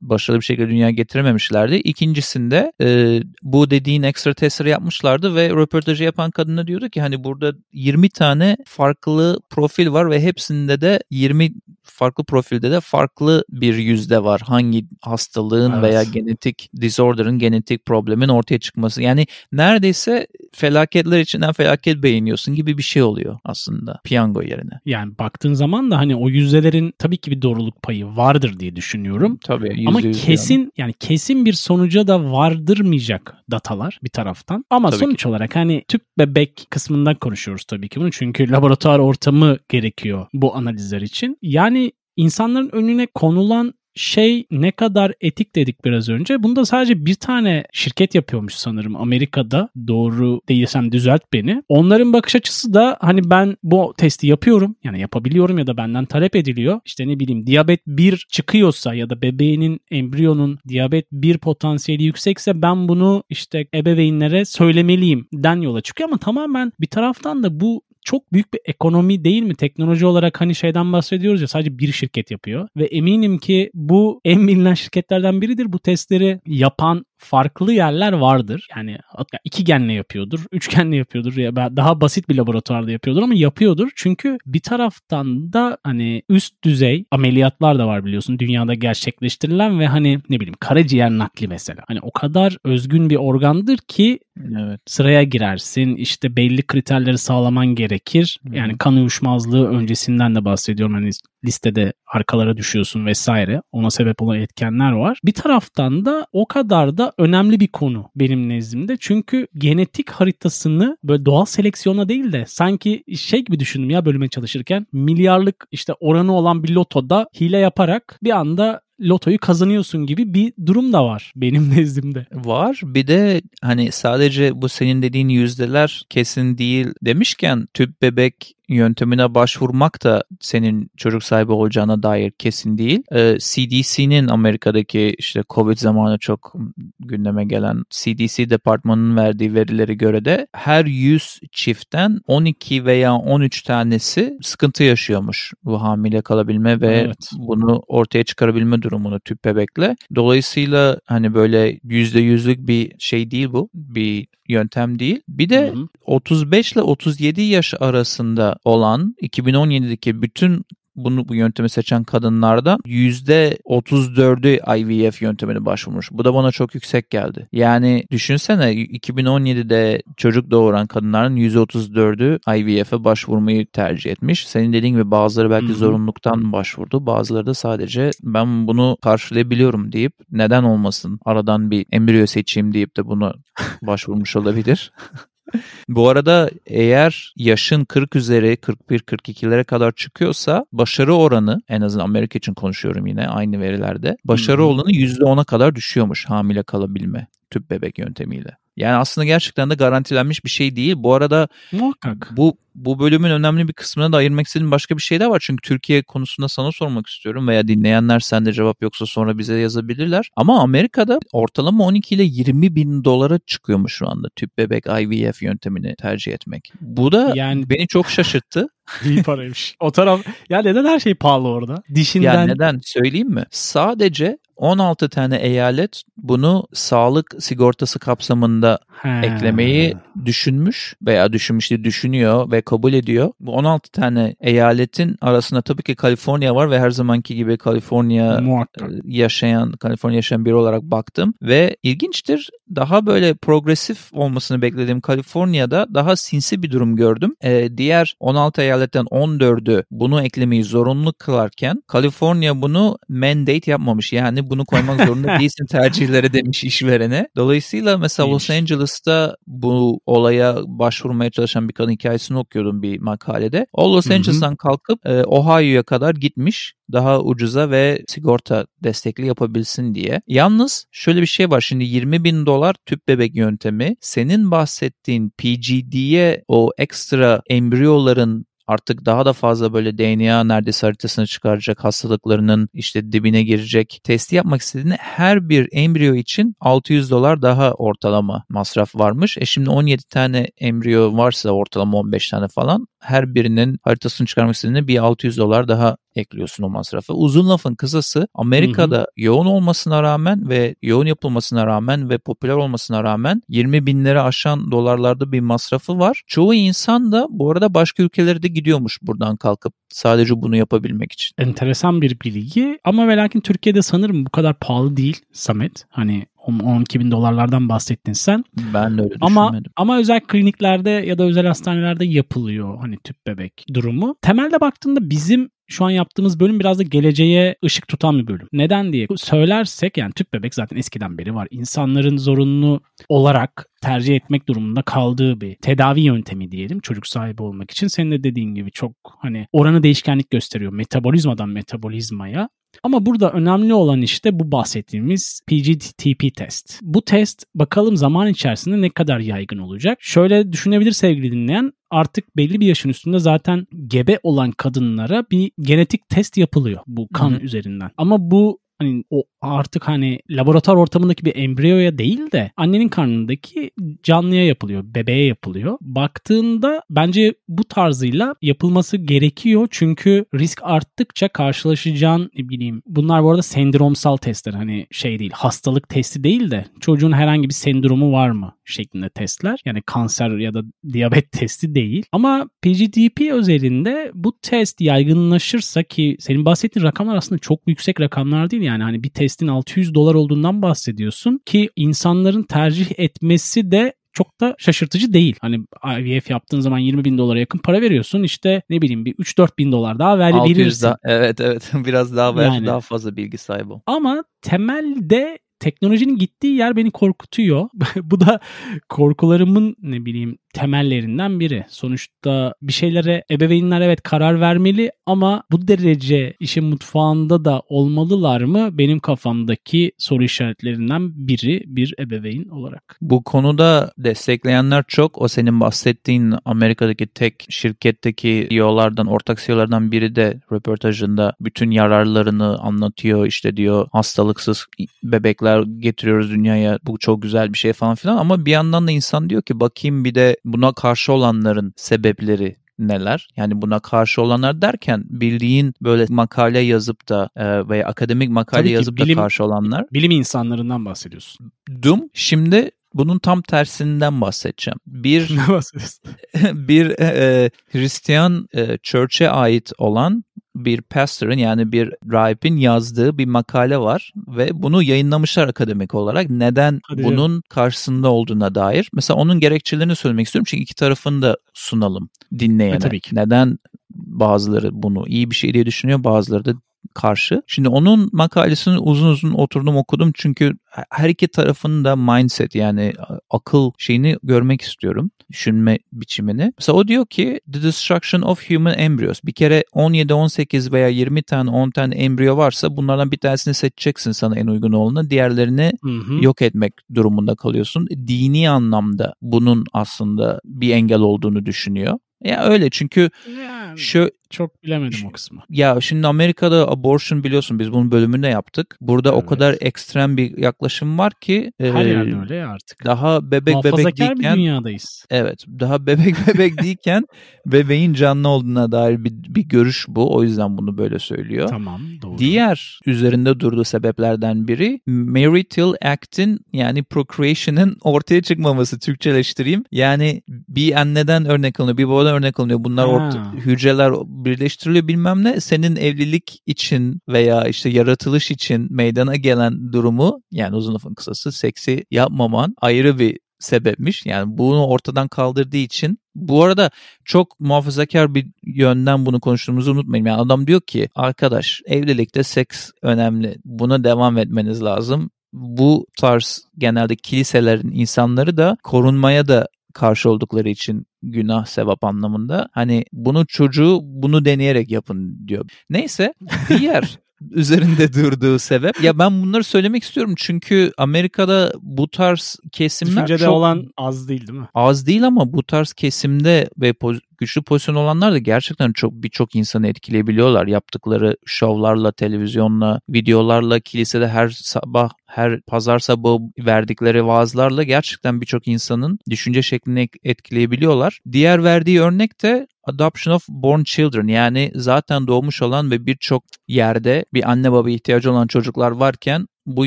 başarılı 0.00 0.40
bir 0.40 0.44
şekilde 0.44 0.68
dünyaya 0.68 0.90
getirememişlerdi. 0.90 1.74
İkincisinde 1.74 2.72
e, 2.80 3.20
bu 3.42 3.70
dediğin 3.70 4.02
ekstra 4.02 4.34
testleri 4.34 4.68
yapmışlardı 4.68 5.34
ve 5.34 5.50
röportajı 5.50 6.04
yapan 6.04 6.30
kadına 6.30 6.66
diyordu 6.66 6.88
ki 6.88 7.00
hani 7.00 7.24
burada 7.24 7.52
20 7.72 8.10
tane 8.10 8.56
farklı 8.66 9.40
profil 9.50 9.92
var 9.92 10.10
ve 10.10 10.22
hepsinde 10.22 10.80
de 10.80 11.00
20 11.10 11.52
farklı 11.90 12.24
profilde 12.24 12.70
de 12.70 12.80
farklı 12.80 13.44
bir 13.48 13.74
yüzde 13.76 14.24
var. 14.24 14.40
Hangi 14.44 14.84
hastalığın 15.00 15.72
evet. 15.72 15.82
veya 15.82 16.02
genetik 16.02 16.70
disorder'ın, 16.80 17.38
genetik 17.38 17.86
problemin 17.86 18.28
ortaya 18.28 18.58
çıkması. 18.58 19.02
Yani 19.02 19.26
neredeyse 19.52 20.26
felaketler 20.52 21.20
içinden 21.20 21.52
felaket 21.52 22.02
beğeniyorsun 22.02 22.54
gibi 22.54 22.78
bir 22.78 22.82
şey 22.82 23.02
oluyor 23.02 23.38
aslında 23.44 24.00
piyango 24.04 24.42
yerine. 24.42 24.80
Yani 24.86 25.18
baktığın 25.18 25.54
zaman 25.54 25.90
da 25.90 25.98
hani 25.98 26.16
o 26.16 26.28
yüzdelerin 26.28 26.94
tabii 26.98 27.16
ki 27.16 27.30
bir 27.30 27.42
doğruluk 27.42 27.82
payı 27.82 28.06
vardır 28.06 28.60
diye 28.60 28.76
düşünüyorum. 28.76 29.38
Tabii. 29.44 29.84
Ama 29.88 30.00
kesin 30.00 30.58
yani. 30.58 30.70
yani 30.76 30.92
kesin 30.92 31.44
bir 31.44 31.52
sonuca 31.52 32.06
da 32.06 32.32
vardırmayacak 32.32 33.36
datalar 33.50 33.98
bir 34.04 34.08
taraftan. 34.08 34.64
Ama 34.70 34.90
tabii 34.90 35.00
sonuç 35.00 35.22
ki. 35.22 35.28
olarak 35.28 35.56
hani 35.56 35.84
tüp 35.88 36.02
bebek 36.18 36.66
kısmından 36.70 37.14
konuşuyoruz 37.14 37.64
tabii 37.64 37.88
ki 37.88 38.00
bunu. 38.00 38.10
Çünkü 38.10 38.50
laboratuvar 38.50 38.98
ortamı 38.98 39.58
gerekiyor 39.68 40.26
bu 40.32 40.56
analizler 40.56 41.00
için. 41.00 41.38
Yani 41.42 41.79
insanların 42.20 42.70
önüne 42.72 43.06
konulan 43.06 43.74
şey 43.94 44.46
ne 44.50 44.70
kadar 44.70 45.12
etik 45.20 45.56
dedik 45.56 45.84
biraz 45.84 46.08
önce. 46.08 46.42
Bunda 46.42 46.64
sadece 46.64 47.06
bir 47.06 47.14
tane 47.14 47.64
şirket 47.72 48.14
yapıyormuş 48.14 48.54
sanırım 48.54 48.96
Amerika'da. 48.96 49.68
Doğru 49.86 50.40
değilsem 50.48 50.92
düzelt 50.92 51.22
beni. 51.32 51.62
Onların 51.68 52.12
bakış 52.12 52.36
açısı 52.36 52.74
da 52.74 52.96
hani 53.00 53.30
ben 53.30 53.56
bu 53.62 53.94
testi 53.96 54.26
yapıyorum. 54.26 54.76
Yani 54.84 55.00
yapabiliyorum 55.00 55.58
ya 55.58 55.66
da 55.66 55.76
benden 55.76 56.04
talep 56.04 56.36
ediliyor. 56.36 56.80
İşte 56.84 57.08
ne 57.08 57.20
bileyim 57.20 57.46
diyabet 57.46 57.80
1 57.86 58.26
çıkıyorsa 58.30 58.94
ya 58.94 59.10
da 59.10 59.22
bebeğinin 59.22 59.80
embriyonun 59.90 60.58
diyabet 60.68 61.06
1 61.12 61.38
potansiyeli 61.38 62.02
yüksekse 62.02 62.62
ben 62.62 62.88
bunu 62.88 63.22
işte 63.28 63.66
ebeveynlere 63.74 64.44
söylemeliyim 64.44 65.26
den 65.32 65.60
yola 65.60 65.80
çıkıyor 65.80 66.08
ama 66.08 66.18
tamamen 66.18 66.72
bir 66.80 66.86
taraftan 66.86 67.42
da 67.42 67.60
bu 67.60 67.82
çok 68.10 68.32
büyük 68.32 68.54
bir 68.54 68.60
ekonomi 68.64 69.24
değil 69.24 69.42
mi? 69.42 69.54
Teknoloji 69.54 70.06
olarak 70.06 70.40
hani 70.40 70.54
şeyden 70.54 70.92
bahsediyoruz 70.92 71.40
ya 71.40 71.48
sadece 71.48 71.78
bir 71.78 71.92
şirket 71.92 72.30
yapıyor. 72.30 72.68
Ve 72.76 72.84
eminim 72.84 73.38
ki 73.38 73.70
bu 73.74 74.20
en 74.24 74.48
bilinen 74.48 74.74
şirketlerden 74.74 75.40
biridir. 75.40 75.72
Bu 75.72 75.78
testleri 75.78 76.40
yapan 76.46 77.04
farklı 77.20 77.72
yerler 77.72 78.12
vardır. 78.12 78.68
Yani 78.76 78.98
iki 79.44 79.64
genle 79.64 79.92
yapıyordur, 79.92 80.44
üçgenle 80.52 80.96
yapıyordur 80.96 81.36
ya 81.36 81.56
daha 81.56 82.00
basit 82.00 82.28
bir 82.28 82.36
laboratuvarda 82.36 82.90
yapıyordur 82.90 83.22
ama 83.22 83.34
yapıyordur. 83.34 83.88
Çünkü 83.94 84.38
bir 84.46 84.60
taraftan 84.60 85.52
da 85.52 85.78
hani 85.84 86.22
üst 86.28 86.64
düzey 86.64 87.04
ameliyatlar 87.10 87.78
da 87.78 87.86
var 87.86 88.04
biliyorsun 88.04 88.38
dünyada 88.38 88.74
gerçekleştirilen 88.74 89.80
ve 89.80 89.86
hani 89.86 90.18
ne 90.30 90.40
bileyim 90.40 90.56
karaciğer 90.60 91.10
nakli 91.10 91.48
mesela. 91.48 91.82
Hani 91.88 91.98
o 92.02 92.10
kadar 92.10 92.56
özgün 92.64 93.10
bir 93.10 93.16
organdır 93.16 93.78
ki 93.88 94.18
evet. 94.38 94.80
sıraya 94.86 95.22
girersin. 95.22 95.96
İşte 95.96 96.36
belli 96.36 96.62
kriterleri 96.62 97.18
sağlaman 97.18 97.66
gerekir. 97.66 98.40
Yani 98.52 98.78
kan 98.78 98.96
uyuşmazlığı 98.96 99.68
öncesinden 99.68 100.34
de 100.34 100.44
bahsediyorum. 100.44 100.94
Hani 100.94 101.10
listede 101.44 101.92
arkalara 102.06 102.56
düşüyorsun 102.56 103.06
vesaire. 103.06 103.62
Ona 103.72 103.90
sebep 103.90 104.22
olan 104.22 104.38
etkenler 104.38 104.92
var. 104.92 105.20
Bir 105.24 105.32
taraftan 105.32 106.04
da 106.04 106.26
o 106.32 106.46
kadar 106.46 106.98
da 106.98 107.12
önemli 107.18 107.60
bir 107.60 107.68
konu 107.68 108.10
benim 108.16 108.48
nezdimde. 108.48 108.96
Çünkü 109.00 109.46
genetik 109.54 110.10
haritasını 110.10 110.96
böyle 111.04 111.24
doğal 111.24 111.44
seleksiyona 111.44 112.08
değil 112.08 112.32
de 112.32 112.44
sanki 112.46 113.04
şey 113.16 113.44
gibi 113.44 113.60
düşündüm 113.60 113.90
ya 113.90 114.04
bölüme 114.04 114.28
çalışırken 114.28 114.86
milyarlık 114.92 115.66
işte 115.70 115.92
oranı 116.00 116.32
olan 116.32 116.62
bir 116.62 116.70
lotoda 116.70 117.26
hile 117.40 117.58
yaparak 117.58 118.18
bir 118.22 118.30
anda 118.30 118.80
lotoyu 119.00 119.38
kazanıyorsun 119.38 120.06
gibi 120.06 120.34
bir 120.34 120.52
durum 120.66 120.92
da 120.92 121.04
var 121.04 121.32
benim 121.36 121.70
nezdimde. 121.76 122.26
Var. 122.32 122.80
Bir 122.84 123.06
de 123.06 123.42
hani 123.62 123.92
sadece 123.92 124.62
bu 124.62 124.68
senin 124.68 125.02
dediğin 125.02 125.28
yüzdeler 125.28 126.02
kesin 126.10 126.58
değil 126.58 126.86
demişken 127.02 127.66
tüp 127.74 128.02
bebek 128.02 128.54
yöntemine 128.70 129.34
başvurmak 129.34 130.04
da 130.04 130.24
senin 130.40 130.90
çocuk 130.96 131.24
sahibi 131.24 131.52
olacağına 131.52 132.02
dair 132.02 132.30
kesin 132.30 132.78
değil. 132.78 133.02
Ee, 133.12 133.36
CDC'nin 133.40 134.28
Amerika'daki 134.28 135.14
işte 135.18 135.42
Covid 135.50 135.78
zamanı 135.78 136.18
çok 136.18 136.54
gündeme 137.00 137.44
gelen 137.44 137.84
CDC 137.90 138.50
departmanının 138.50 139.16
verdiği 139.16 139.54
verilere 139.54 139.94
göre 139.94 140.24
de 140.24 140.46
her 140.52 140.84
100 140.84 141.40
çiftten 141.52 142.20
12 142.26 142.84
veya 142.84 143.14
13 143.14 143.62
tanesi 143.62 144.38
sıkıntı 144.42 144.82
yaşıyormuş 144.82 145.52
bu 145.64 145.82
hamile 145.82 146.22
kalabilme 146.22 146.80
ve 146.80 146.96
evet. 146.96 147.30
bunu 147.38 147.82
ortaya 147.88 148.24
çıkarabilme 148.24 148.82
durumunu 148.90 149.20
tüp 149.20 149.44
bebekle. 149.44 149.96
Dolayısıyla 150.14 151.00
hani 151.06 151.34
böyle 151.34 151.72
%100'lük 151.76 152.66
bir 152.66 152.92
şey 152.98 153.30
değil 153.30 153.48
bu. 153.52 153.70
Bir 153.74 154.26
yöntem 154.48 154.98
değil. 154.98 155.20
Bir 155.28 155.48
de 155.48 155.70
hı 155.70 155.72
hı. 155.72 155.88
35 156.04 156.72
ile 156.72 156.82
37 156.82 157.40
yaş 157.40 157.74
arasında 157.80 158.56
olan 158.64 159.14
2017'deki 159.22 160.22
bütün 160.22 160.64
bunu 160.96 161.28
bu 161.28 161.34
yöntemi 161.34 161.70
seçen 161.70 162.04
kadınlardan 162.04 162.80
%34'ü 162.86 164.78
IVF 164.78 165.22
yöntemine 165.22 165.64
başvurmuş. 165.64 166.08
Bu 166.12 166.24
da 166.24 166.34
bana 166.34 166.50
çok 166.50 166.74
yüksek 166.74 167.10
geldi. 167.10 167.48
Yani 167.52 168.04
düşünsene 168.10 168.72
2017'de 168.74 170.02
çocuk 170.16 170.50
doğuran 170.50 170.86
kadınların 170.86 171.36
%34'ü 171.36 172.58
IVF'e 172.58 173.04
başvurmayı 173.04 173.66
tercih 173.66 174.10
etmiş. 174.10 174.46
Senin 174.46 174.72
dediğin 174.72 174.94
gibi 174.94 175.10
bazıları 175.10 175.50
belki 175.50 175.68
Hı-hı. 175.68 175.76
zorunluluktan 175.76 176.52
başvurdu. 176.52 177.06
Bazıları 177.06 177.46
da 177.46 177.54
sadece 177.54 178.10
ben 178.22 178.66
bunu 178.66 178.96
karşılayabiliyorum 179.02 179.92
deyip 179.92 180.12
neden 180.30 180.62
olmasın 180.62 181.20
aradan 181.24 181.70
bir 181.70 181.86
embriyo 181.92 182.26
seçeyim 182.26 182.74
deyip 182.74 182.96
de 182.96 183.06
bunu 183.06 183.34
başvurmuş 183.82 184.36
olabilir. 184.36 184.92
Bu 185.88 186.08
arada 186.08 186.50
eğer 186.66 187.32
yaşın 187.36 187.84
40 187.84 188.16
üzeri 188.16 188.54
41-42'lere 188.54 189.64
kadar 189.64 189.92
çıkıyorsa 189.92 190.66
başarı 190.72 191.14
oranı 191.14 191.62
en 191.68 191.80
azından 191.80 192.04
Amerika 192.04 192.38
için 192.38 192.54
konuşuyorum 192.54 193.06
yine 193.06 193.28
aynı 193.28 193.60
verilerde. 193.60 194.16
Başarı 194.24 194.64
oranı 194.66 194.90
%10'a 194.90 195.44
kadar 195.44 195.74
düşüyormuş 195.74 196.26
hamile 196.26 196.62
kalabilme 196.62 197.26
tüp 197.50 197.70
bebek 197.70 197.98
yöntemiyle. 197.98 198.56
Yani 198.76 198.94
aslında 198.94 199.24
gerçekten 199.24 199.70
de 199.70 199.74
garantilenmiş 199.74 200.44
bir 200.44 200.50
şey 200.50 200.76
değil. 200.76 200.94
Bu 200.96 201.14
arada 201.14 201.48
Muhakkak. 201.72 202.32
bu 202.36 202.56
bu 202.74 202.98
bölümün 202.98 203.30
önemli 203.30 203.68
bir 203.68 203.72
kısmına 203.72 204.12
da 204.12 204.16
ayırmak 204.16 204.46
istediğim 204.46 204.70
başka 204.70 204.96
bir 204.96 205.02
şey 205.02 205.20
de 205.20 205.30
var. 205.30 205.42
Çünkü 205.42 205.68
Türkiye 205.68 206.02
konusunda 206.02 206.48
sana 206.48 206.72
sormak 206.72 207.06
istiyorum 207.06 207.48
veya 207.48 207.68
dinleyenler 207.68 208.20
sende 208.20 208.52
cevap 208.52 208.82
yoksa 208.82 209.06
sonra 209.06 209.38
bize 209.38 209.58
yazabilirler. 209.58 210.30
Ama 210.36 210.62
Amerika'da 210.62 211.20
ortalama 211.32 211.84
12 211.84 212.14
ile 212.14 212.22
20 212.22 212.74
bin 212.74 213.04
dolara 213.04 213.38
çıkıyormuş 213.38 213.94
şu 213.94 214.08
anda 214.08 214.28
tüp 214.36 214.58
bebek 214.58 214.86
IVF 214.86 215.42
yöntemini 215.42 215.96
tercih 215.96 216.32
etmek. 216.32 216.72
Bu 216.80 217.12
da 217.12 217.32
yani... 217.34 217.70
beni 217.70 217.86
çok 217.86 218.10
şaşırttı. 218.10 218.68
İyi 219.04 219.22
paraymış. 219.22 219.76
O 219.80 219.90
taraf 219.90 220.20
ya 220.48 220.62
neden 220.62 220.84
her 220.84 221.00
şey 221.00 221.14
pahalı 221.14 221.48
orada? 221.48 221.82
Dişinden. 221.94 222.34
Ya 222.34 222.42
neden 222.42 222.80
söyleyeyim 222.82 223.30
mi? 223.30 223.44
Sadece 223.50 224.38
16 224.56 225.08
tane 225.08 225.36
eyalet 225.36 226.02
bunu 226.16 226.66
sağlık 226.72 227.34
sigortası 227.38 227.98
kapsamında 227.98 228.78
He. 229.02 229.08
eklemeyi 229.08 229.96
düşünmüş 230.24 230.94
veya 231.06 231.32
düşünmüştü 231.32 231.84
düşünüyor 231.84 232.50
ve 232.50 232.59
ve 232.60 232.64
kabul 232.64 232.92
ediyor. 232.92 233.32
Bu 233.40 233.52
16 233.52 233.90
tane 233.92 234.36
eyaletin 234.40 235.16
arasında 235.20 235.62
tabii 235.62 235.82
ki 235.82 235.94
Kaliforniya 235.94 236.54
var 236.54 236.70
ve 236.70 236.80
her 236.80 236.90
zamanki 236.90 237.34
gibi 237.34 237.56
Kaliforniya 237.56 238.40
Muhakkak. 238.40 238.90
e, 238.90 238.94
yaşayan, 239.04 239.72
Kaliforniya 239.72 240.16
yaşayan 240.16 240.44
biri 240.44 240.54
olarak 240.54 240.82
baktım 240.82 241.34
ve 241.42 241.76
ilginçtir. 241.82 242.50
Daha 242.76 243.06
böyle 243.06 243.34
progresif 243.34 244.12
olmasını 244.12 244.62
beklediğim 244.62 245.00
Kaliforniya'da 245.00 245.86
daha 245.94 246.16
sinsi 246.16 246.62
bir 246.62 246.70
durum 246.70 246.96
gördüm. 246.96 247.34
E, 247.42 247.76
diğer 247.76 248.14
16 248.20 248.62
eyaletten 248.62 249.04
14'ü 249.04 249.84
bunu 249.90 250.22
eklemeyi 250.22 250.64
zorunlu 250.64 251.12
kılarken 251.12 251.82
Kaliforniya 251.86 252.62
bunu 252.62 252.98
mandate 253.08 253.70
yapmamış. 253.70 254.12
Yani 254.12 254.50
bunu 254.50 254.64
koymak 254.64 255.06
zorunda 255.06 255.28
değilsin 255.40 255.66
tercihleri 255.66 256.32
demiş 256.32 256.64
işverene. 256.64 257.28
Dolayısıyla 257.36 257.98
mesela 257.98 258.30
Los. 258.30 258.50
Angeles'ta 258.50 259.36
bu 259.46 260.00
olaya 260.06 260.56
başvurmaya 260.66 261.30
çalışan 261.30 261.68
bir 261.68 261.74
kadın 261.74 261.90
hikayesini 261.90 262.38
okuyordum 262.50 262.82
bir 262.82 263.00
makalede. 263.00 263.66
O 263.72 263.92
Los. 263.92 264.10
Angeles'tan 264.10 264.56
kalkıp 264.56 265.06
e, 265.06 265.24
Ohio'ya 265.24 265.82
kadar 265.82 266.14
gitmiş 266.14 266.74
daha 266.92 267.22
ucuza 267.22 267.70
ve 267.70 268.04
sigorta 268.08 268.66
destekli 268.84 269.26
yapabilsin 269.26 269.94
diye. 269.94 270.22
Yalnız 270.26 270.86
şöyle 270.90 271.20
bir 271.20 271.26
şey 271.26 271.50
var 271.50 271.60
şimdi 271.60 271.84
20 271.84 272.24
bin 272.24 272.46
dolar 272.46 272.76
tüp 272.86 273.08
bebek 273.08 273.36
yöntemi 273.36 273.96
senin 274.00 274.50
bahsettiğin 274.50 275.30
PGD'ye 275.30 276.44
o 276.48 276.70
ekstra 276.78 277.42
embriyoların 277.50 278.46
artık 278.70 279.06
daha 279.06 279.26
da 279.26 279.32
fazla 279.32 279.72
böyle 279.72 279.98
DNA 279.98 280.44
neredeyse 280.44 280.86
haritasını 280.86 281.26
çıkaracak 281.26 281.84
hastalıklarının 281.84 282.68
işte 282.72 283.12
dibine 283.12 283.42
girecek 283.42 284.00
testi 284.04 284.36
yapmak 284.36 284.60
istediğinde 284.60 284.96
her 285.00 285.48
bir 285.48 285.68
embriyo 285.72 286.14
için 286.14 286.54
600 286.60 287.10
dolar 287.10 287.42
daha 287.42 287.72
ortalama 287.72 288.44
masraf 288.48 288.94
varmış. 288.94 289.38
E 289.38 289.44
şimdi 289.44 289.70
17 289.70 290.02
tane 290.10 290.48
embriyo 290.58 291.16
varsa 291.16 291.50
ortalama 291.50 291.98
15 291.98 292.28
tane 292.30 292.48
falan 292.48 292.86
her 293.00 293.34
birinin 293.34 293.78
haritasını 293.82 294.26
çıkarmak 294.26 294.54
istediğinde 294.54 294.88
bir 294.88 294.98
600 294.98 295.38
dolar 295.38 295.68
daha 295.68 295.96
ekliyorsun 296.16 296.64
o 296.64 296.68
masrafa. 296.68 297.14
Uzun 297.14 297.48
lafın 297.48 297.74
kısası 297.74 298.28
Amerika'da 298.34 299.06
yoğun 299.16 299.46
olmasına 299.46 300.02
rağmen 300.02 300.48
ve 300.48 300.74
yoğun 300.82 301.06
yapılmasına 301.06 301.66
rağmen 301.66 302.10
ve 302.10 302.18
popüler 302.18 302.54
olmasına 302.54 303.04
rağmen 303.04 303.42
20 303.48 303.86
binleri 303.86 304.20
aşan 304.20 304.70
dolarlarda 304.70 305.32
bir 305.32 305.40
masrafı 305.40 305.98
var. 305.98 306.22
Çoğu 306.26 306.54
insan 306.54 307.12
da 307.12 307.26
bu 307.30 307.50
arada 307.50 307.74
başka 307.74 308.02
ülkelere 308.02 308.42
de 308.42 308.48
gidiyormuş 308.48 308.98
buradan 309.02 309.36
kalkıp 309.36 309.74
sadece 309.88 310.42
bunu 310.42 310.56
yapabilmek 310.56 311.12
için. 311.12 311.34
Enteresan 311.38 312.02
bir 312.02 312.20
bilgi 312.20 312.78
ama 312.84 313.08
ve 313.08 313.16
lakin 313.16 313.40
Türkiye'de 313.40 313.82
sanırım 313.82 314.26
bu 314.26 314.30
kadar 314.30 314.54
pahalı 314.54 314.96
değil 314.96 315.20
Samet. 315.32 315.84
Hani 315.88 316.26
12 316.46 317.00
bin 317.00 317.10
dolarlardan 317.10 317.68
bahsettin 317.68 318.12
sen. 318.12 318.44
Ben 318.74 318.98
de 318.98 319.02
öyle 319.02 319.14
Ama 319.20 319.46
düşünmedim. 319.48 319.72
ama 319.76 319.98
özel 319.98 320.20
kliniklerde 320.20 320.90
ya 320.90 321.18
da 321.18 321.24
özel 321.24 321.46
hastanelerde 321.46 322.04
yapılıyor 322.04 322.78
hani 322.80 322.96
tüp 323.04 323.16
bebek 323.26 323.64
durumu. 323.74 324.16
Temelde 324.22 324.60
baktığında 324.60 325.10
bizim 325.10 325.50
şu 325.68 325.84
an 325.84 325.90
yaptığımız 325.90 326.40
bölüm 326.40 326.60
biraz 326.60 326.78
da 326.78 326.82
geleceğe 326.82 327.56
ışık 327.64 327.88
tutan 327.88 328.18
bir 328.18 328.26
bölüm. 328.26 328.48
Neden 328.52 328.92
diye 328.92 329.06
söylersek 329.16 329.96
yani 329.96 330.12
tüp 330.12 330.32
bebek 330.32 330.54
zaten 330.54 330.76
eskiden 330.76 331.18
beri 331.18 331.34
var. 331.34 331.48
İnsanların 331.50 332.16
zorunlu 332.16 332.80
olarak 333.08 333.66
tercih 333.80 334.16
etmek 334.16 334.48
durumunda 334.48 334.82
kaldığı 334.82 335.40
bir 335.40 335.54
tedavi 335.54 336.00
yöntemi 336.00 336.52
diyelim 336.52 336.80
çocuk 336.80 337.06
sahibi 337.06 337.42
olmak 337.42 337.70
için. 337.70 337.86
Senin 337.86 338.10
de 338.10 338.24
dediğin 338.24 338.54
gibi 338.54 338.70
çok 338.70 338.92
hani 339.18 339.46
oranı 339.52 339.82
değişkenlik 339.82 340.30
gösteriyor 340.30 340.72
metabolizmadan 340.72 341.48
metabolizmaya. 341.48 342.48
Ama 342.82 343.06
burada 343.06 343.32
önemli 343.32 343.74
olan 343.74 344.02
işte 344.02 344.38
bu 344.38 344.52
bahsettiğimiz 344.52 345.40
PGTP 345.46 346.34
test. 346.34 346.78
Bu 346.82 347.02
test 347.02 347.44
bakalım 347.54 347.96
zaman 347.96 348.28
içerisinde 348.28 348.80
ne 348.80 348.90
kadar 348.90 349.18
yaygın 349.18 349.58
olacak. 349.58 349.98
Şöyle 350.00 350.52
düşünebilir 350.52 350.92
sevgili 350.92 351.32
dinleyen 351.32 351.72
artık 351.90 352.36
belli 352.36 352.60
bir 352.60 352.66
yaşın 352.66 352.88
üstünde 352.88 353.18
zaten 353.18 353.66
gebe 353.86 354.18
olan 354.22 354.50
kadınlara 354.50 355.24
bir 355.30 355.50
genetik 355.60 356.08
test 356.08 356.36
yapılıyor 356.36 356.80
bu 356.86 357.08
kan 357.08 357.30
Hı 357.30 357.34
hı. 357.34 357.40
üzerinden. 357.40 357.90
Ama 357.96 358.30
bu 358.30 358.58
hani 358.80 359.04
o 359.10 359.24
artık 359.40 359.88
hani 359.88 360.18
laboratuvar 360.30 360.76
ortamındaki 360.76 361.24
bir 361.24 361.36
embriyoya 361.36 361.98
değil 361.98 362.32
de 362.32 362.50
annenin 362.56 362.88
karnındaki 362.88 363.70
canlıya 364.02 364.46
yapılıyor, 364.46 364.84
bebeğe 364.86 365.26
yapılıyor. 365.26 365.78
Baktığında 365.80 366.82
bence 366.90 367.34
bu 367.48 367.64
tarzıyla 367.64 368.34
yapılması 368.42 368.96
gerekiyor 368.96 369.68
çünkü 369.70 370.24
risk 370.34 370.60
arttıkça 370.62 371.28
karşılaşacağın 371.28 372.30
ne 372.34 372.48
bileyim 372.48 372.82
bunlar 372.86 373.24
bu 373.24 373.30
arada 373.30 373.42
sendromsal 373.42 374.16
testler 374.16 374.52
hani 374.52 374.86
şey 374.90 375.18
değil 375.18 375.30
hastalık 375.34 375.88
testi 375.88 376.24
değil 376.24 376.50
de 376.50 376.64
çocuğun 376.80 377.12
herhangi 377.12 377.48
bir 377.48 377.54
sendromu 377.54 378.12
var 378.12 378.30
mı 378.30 378.54
şeklinde 378.64 379.08
testler. 379.08 379.60
Yani 379.64 379.82
kanser 379.82 380.30
ya 380.30 380.54
da 380.54 380.62
diyabet 380.92 381.32
testi 381.32 381.74
değil. 381.74 382.06
Ama 382.12 382.48
PGDP 382.62 383.32
özelinde 383.32 384.10
bu 384.14 384.38
test 384.42 384.80
yaygınlaşırsa 384.80 385.82
ki 385.82 386.16
senin 386.20 386.44
bahsettiğin 386.44 386.86
rakamlar 386.86 387.16
aslında 387.16 387.38
çok 387.38 387.60
yüksek 387.66 388.00
rakamlar 388.00 388.50
değil 388.50 388.62
yani 388.62 388.69
hani 388.78 389.02
bir 389.02 389.10
testin 389.10 389.48
600 389.48 389.94
dolar 389.94 390.14
olduğundan 390.14 390.62
bahsediyorsun 390.62 391.40
ki 391.46 391.70
insanların 391.76 392.42
tercih 392.42 392.86
etmesi 392.96 393.70
de 393.70 393.94
çok 394.12 394.40
da 394.40 394.54
şaşırtıcı 394.58 395.12
değil. 395.12 395.36
Hani 395.40 395.56
IVF 395.84 396.30
yaptığın 396.30 396.60
zaman 396.60 396.78
20 396.78 397.04
bin 397.04 397.18
dolara 397.18 397.38
yakın 397.38 397.58
para 397.58 397.80
veriyorsun. 397.80 398.22
İşte 398.22 398.62
ne 398.70 398.82
bileyim 398.82 399.04
bir 399.04 399.14
3-4 399.14 399.48
bin 399.58 399.72
dolar 399.72 399.98
daha 399.98 400.18
ver 400.18 400.32
600 400.32 400.58
verirsin. 400.58 400.86
da, 400.86 400.96
evet 401.04 401.40
evet 401.40 401.70
biraz 401.74 402.16
daha 402.16 402.36
belki 402.36 402.54
Yani. 402.54 402.66
daha 402.66 402.80
fazla 402.80 403.16
bilgi 403.16 403.38
sahibi. 403.38 403.72
Ama 403.86 404.24
temelde 404.42 405.38
teknolojinin 405.60 406.18
gittiği 406.18 406.56
yer 406.56 406.76
beni 406.76 406.90
korkutuyor. 406.90 407.68
Bu 408.02 408.20
da 408.20 408.40
korkularımın 408.88 409.76
ne 409.82 410.04
bileyim 410.04 410.38
temellerinden 410.54 411.40
biri. 411.40 411.64
Sonuçta 411.68 412.54
bir 412.62 412.72
şeylere 412.72 413.24
ebeveynler 413.30 413.80
evet 413.80 414.02
karar 414.02 414.40
vermeli 414.40 414.90
ama 415.06 415.42
bu 415.50 415.68
derece 415.68 416.34
işin 416.40 416.64
mutfağında 416.64 417.44
da 417.44 417.62
olmalılar 417.68 418.40
mı? 418.40 418.78
Benim 418.78 418.98
kafamdaki 418.98 419.92
soru 419.98 420.24
işaretlerinden 420.24 421.28
biri 421.28 421.62
bir 421.66 421.94
ebeveyn 421.98 422.48
olarak. 422.48 422.96
Bu 423.00 423.24
konuda 423.24 423.92
destekleyenler 423.98 424.84
çok. 424.88 425.22
O 425.22 425.28
senin 425.28 425.60
bahsettiğin 425.60 426.34
Amerika'daki 426.44 427.06
tek 427.06 427.46
şirketteki 427.48 428.46
CEO'lardan, 428.50 429.06
ortak 429.06 429.38
CEO'lardan 429.38 429.92
biri 429.92 430.16
de 430.16 430.40
röportajında 430.52 431.34
bütün 431.40 431.70
yararlarını 431.70 432.58
anlatıyor. 432.58 433.26
İşte 433.26 433.56
diyor 433.56 433.88
hastalıksız 433.92 434.66
bebekler 435.02 435.49
getiriyoruz 435.58 436.30
dünyaya. 436.30 436.78
Bu 436.86 436.98
çok 436.98 437.22
güzel 437.22 437.52
bir 437.52 437.58
şey 437.58 437.72
falan 437.72 437.94
filan. 437.94 438.16
Ama 438.16 438.46
bir 438.46 438.50
yandan 438.50 438.86
da 438.86 438.90
insan 438.90 439.30
diyor 439.30 439.42
ki 439.42 439.60
bakayım 439.60 440.04
bir 440.04 440.14
de 440.14 440.36
buna 440.44 440.72
karşı 440.72 441.12
olanların 441.12 441.72
sebepleri 441.76 442.56
neler? 442.78 443.28
Yani 443.36 443.62
buna 443.62 443.80
karşı 443.80 444.22
olanlar 444.22 444.62
derken 444.62 445.04
bildiğin 445.08 445.74
böyle 445.80 446.06
makale 446.08 446.58
yazıp 446.58 447.08
da 447.08 447.30
e, 447.36 447.68
veya 447.68 447.86
akademik 447.86 448.30
makale 448.30 448.62
Tabii 448.62 448.70
yazıp 448.70 448.98
bilim- 448.98 449.16
da 449.16 449.22
karşı 449.22 449.44
olanlar. 449.44 449.84
Bilim 449.92 450.10
insanlarından 450.10 450.84
bahsediyorsun. 450.84 451.52
Dum 451.82 452.00
şimdi 452.14 452.70
bunun 452.94 453.18
tam 453.18 453.42
tersinden 453.42 454.20
bahsedeceğim. 454.20 454.78
Bir 454.86 455.36
Ne 455.36 455.48
bahsediyorsun? 455.48 456.02
bir 456.68 456.90
e, 457.00 457.50
Hristiyan 457.72 458.48
e, 458.54 458.78
church'e 458.82 459.30
ait 459.30 459.72
olan 459.78 460.24
bir 460.64 460.82
pastor'ın 460.82 461.38
yani 461.38 461.72
bir 461.72 461.94
rahibin 462.10 462.56
yazdığı 462.56 463.18
bir 463.18 463.26
makale 463.26 463.78
var 463.78 464.12
ve 464.28 464.62
bunu 464.62 464.82
yayınlamışlar 464.82 465.48
akademik 465.48 465.94
olarak. 465.94 466.30
Neden 466.30 466.80
Hadi 466.84 467.04
bunun 467.04 467.42
karşısında 467.48 468.10
olduğuna 468.10 468.54
dair. 468.54 468.90
Mesela 468.92 469.18
onun 469.18 469.40
gerekçelerini 469.40 469.96
söylemek 469.96 470.26
istiyorum 470.26 470.46
çünkü 470.48 470.62
iki 470.62 470.74
tarafını 470.74 471.22
da 471.22 471.36
sunalım 471.54 472.08
dinleyene. 472.38 472.76
E, 472.76 472.78
tabii 472.78 473.00
ki. 473.00 473.16
Neden 473.16 473.58
bazıları 473.94 474.70
bunu 474.72 475.08
iyi 475.08 475.30
bir 475.30 475.36
şey 475.36 475.54
diye 475.54 475.66
düşünüyor 475.66 476.04
bazıları 476.04 476.44
da 476.44 476.54
karşı. 476.94 477.42
Şimdi 477.46 477.68
onun 477.68 478.08
makalesini 478.12 478.78
uzun 478.78 479.08
uzun 479.08 479.32
oturdum 479.32 479.76
okudum 479.76 480.10
çünkü 480.14 480.52
her 480.90 481.08
iki 481.08 481.28
tarafın 481.28 481.84
da 481.84 481.96
mindset 481.96 482.54
yani 482.54 482.92
akıl 483.30 483.70
şeyini 483.78 484.16
görmek 484.22 484.60
istiyorum. 484.60 485.10
Düşünme 485.30 485.78
biçimini. 485.92 486.52
Mesela 486.58 486.76
o 486.78 486.88
diyor 486.88 487.06
ki 487.06 487.40
the 487.52 487.62
destruction 487.62 488.22
of 488.22 488.50
human 488.50 488.78
embryos. 488.78 489.20
Bir 489.24 489.32
kere 489.32 489.64
17, 489.72 490.14
18 490.14 490.72
veya 490.72 490.88
20 490.88 491.22
tane 491.22 491.50
10 491.50 491.70
tane 491.70 491.94
embriyo 491.94 492.36
varsa 492.36 492.76
bunlardan 492.76 493.12
bir 493.12 493.16
tanesini 493.18 493.54
seçeceksin 493.54 494.12
sana 494.12 494.38
en 494.38 494.46
uygun 494.46 494.72
olanı. 494.72 495.10
Diğerlerini 495.10 495.72
Hı 495.82 495.88
hı. 495.90 496.24
yok 496.24 496.42
etmek 496.42 496.72
durumunda 496.94 497.34
kalıyorsun. 497.34 497.86
Dini 497.90 498.50
anlamda 498.50 499.14
bunun 499.22 499.64
aslında 499.72 500.40
bir 500.44 500.70
engel 500.70 501.00
olduğunu 501.00 501.46
düşünüyor. 501.46 501.98
Ya 502.24 502.44
öyle 502.44 502.70
çünkü 502.70 503.10
Yani. 503.40 503.78
şu 503.78 504.10
çok 504.30 504.64
bilemedim 504.64 504.98
o 505.08 505.12
kısmı. 505.12 505.40
Ya 505.50 505.80
şimdi 505.80 506.06
Amerika'da 506.06 506.68
abortion 506.68 507.24
biliyorsun 507.24 507.58
biz 507.58 507.72
bunun 507.72 507.90
bölümünde 507.90 508.28
yaptık. 508.28 508.76
Burada 508.80 509.12
Evet. 509.12 509.22
o 509.22 509.26
kadar 509.26 509.56
ekstrem 509.60 510.16
bir 510.16 510.38
yaklaşım 510.38 510.98
var 510.98 511.12
ki 511.20 511.52
Her 511.58 511.84
e, 511.84 511.88
yerde 511.88 512.16
öyle 512.20 512.34
ya 512.34 512.48
artık. 512.48 512.84
daha 512.84 513.22
bebek 513.30 513.40
bebek 513.40 513.54
Muhafazakar 513.54 513.92
bir 513.94 513.98
değilken 514.16 514.36
dünyadayız. 514.36 515.04
evet 515.10 515.44
daha 515.60 515.86
bebek 515.86 516.14
bebek 516.34 516.62
değilken 516.62 517.04
bebeğin 517.46 517.94
canlı 517.94 518.28
olduğuna 518.28 518.72
dair 518.72 519.04
bir, 519.04 519.12
bir 519.12 519.42
görüş 519.42 519.86
bu. 519.88 520.14
O 520.16 520.22
yüzden 520.22 520.58
bunu 520.58 520.78
böyle 520.78 520.98
söylüyor. 520.98 521.48
Tamam 521.48 521.80
doğru. 522.02 522.18
Diğer 522.18 522.80
üzerinde 522.86 523.40
durduğu 523.40 523.64
sebeplerden 523.64 524.48
biri 524.48 524.80
marital 524.86 525.74
act'in 525.82 526.40
yani 526.52 526.82
procreation'ın 526.82 527.76
ortaya 527.82 528.22
çıkmaması 528.22 528.78
Türkçeleştireyim. 528.78 529.64
Yani 529.72 530.22
bir 530.28 530.80
anneden 530.80 531.24
örnek 531.24 531.60
alınıyor, 531.60 531.78
bir 531.78 531.88
babadan 531.88 532.14
örnek 532.14 532.40
alınıyor. 532.40 532.64
Bunlar 532.64 532.86
orta, 532.86 533.32
hücreler 533.34 533.90
birleştiriliyor 534.24 534.88
bilmem 534.88 535.24
ne. 535.24 535.40
Senin 535.40 535.76
evlilik 535.76 536.42
için 536.46 537.00
veya 537.08 537.44
işte 537.44 537.68
yaratılış 537.68 538.30
için 538.30 538.66
meydana 538.70 539.16
gelen 539.16 539.72
durumu 539.72 540.22
yani 540.30 540.56
uzun 540.56 540.74
lafın 540.74 540.94
kısası 540.94 541.32
seksi 541.32 541.84
yapmaman 541.90 542.54
ayrı 542.60 542.98
bir 542.98 543.18
sebepmiş. 543.38 544.06
Yani 544.06 544.38
bunu 544.38 544.66
ortadan 544.66 545.08
kaldırdığı 545.08 545.56
için 545.56 545.98
bu 546.14 546.44
arada 546.44 546.70
çok 547.04 547.40
muhafazakar 547.40 548.14
bir 548.14 548.26
yönden 548.44 549.06
bunu 549.06 549.20
konuştuğumuzu 549.20 549.72
unutmayın. 549.72 550.04
Yani 550.04 550.20
adam 550.20 550.46
diyor 550.46 550.60
ki 550.60 550.88
arkadaş 550.94 551.62
evlilikte 551.66 552.22
seks 552.22 552.70
önemli. 552.82 553.36
Buna 553.44 553.84
devam 553.84 554.18
etmeniz 554.18 554.62
lazım. 554.62 555.10
Bu 555.32 555.86
tarz 556.00 556.44
genelde 556.58 556.96
kiliselerin 556.96 557.70
insanları 557.72 558.36
da 558.36 558.56
korunmaya 558.62 559.28
da 559.28 559.48
karşı 559.74 560.10
oldukları 560.10 560.48
için 560.48 560.86
günah 561.02 561.46
sevap 561.46 561.84
anlamında. 561.84 562.48
Hani 562.52 562.84
bunu 562.92 563.26
çocuğu 563.26 563.78
bunu 563.82 564.24
deneyerek 564.24 564.70
yapın 564.70 565.28
diyor. 565.28 565.44
Neyse 565.70 566.14
diğer 566.48 566.98
üzerinde 567.30 567.92
durduğu 567.92 568.38
sebep. 568.38 568.82
Ya 568.82 568.98
ben 568.98 569.22
bunları 569.22 569.44
söylemek 569.44 569.82
istiyorum 569.82 570.14
çünkü 570.16 570.72
Amerika'da 570.78 571.52
bu 571.62 571.88
tarz 571.88 572.36
kesimler 572.52 572.94
Düşüncede 572.96 573.18
çok 573.24 573.34
olan 573.34 573.66
az 573.76 574.08
değil 574.08 574.26
değil 574.26 574.38
mi? 574.38 574.46
az 574.54 574.86
değil 574.86 575.06
ama 575.06 575.32
bu 575.32 575.42
tarz 575.42 575.72
kesimde 575.72 576.50
ve 576.58 576.70
poz- 576.70 577.00
güçlü 577.18 577.42
pozisyon 577.42 577.74
olanlar 577.74 578.12
da 578.12 578.18
gerçekten 578.18 578.72
çok 578.72 578.92
birçok 578.92 579.34
insanı 579.36 579.68
etkileyebiliyorlar. 579.68 580.46
Yaptıkları 580.46 581.16
şovlarla, 581.26 581.92
televizyonla, 581.92 582.80
videolarla, 582.88 583.60
kilisede 583.60 584.08
her 584.08 584.28
sabah, 584.28 584.90
her 585.06 585.40
pazar 585.40 585.78
sabahı 585.78 586.18
verdikleri 586.38 587.06
vaazlarla 587.06 587.62
gerçekten 587.62 588.20
birçok 588.20 588.48
insanın 588.48 588.98
düşünce 589.10 589.42
şeklini 589.42 589.80
ek- 589.80 589.98
etkileyebiliyorlar. 590.04 590.98
Diğer 591.12 591.44
verdiği 591.44 591.80
örnek 591.80 592.22
de 592.22 592.46
Adoption 592.74 593.14
of 593.14 593.28
Born 593.28 593.62
Children 593.62 594.06
yani 594.06 594.52
zaten 594.54 595.06
doğmuş 595.06 595.42
olan 595.42 595.70
ve 595.70 595.86
birçok 595.86 596.24
yerde 596.48 597.04
bir 597.14 597.30
anne 597.30 597.52
baba 597.52 597.70
ihtiyacı 597.70 598.12
olan 598.12 598.26
çocuklar 598.26 598.70
varken 598.70 599.26
bu 599.46 599.66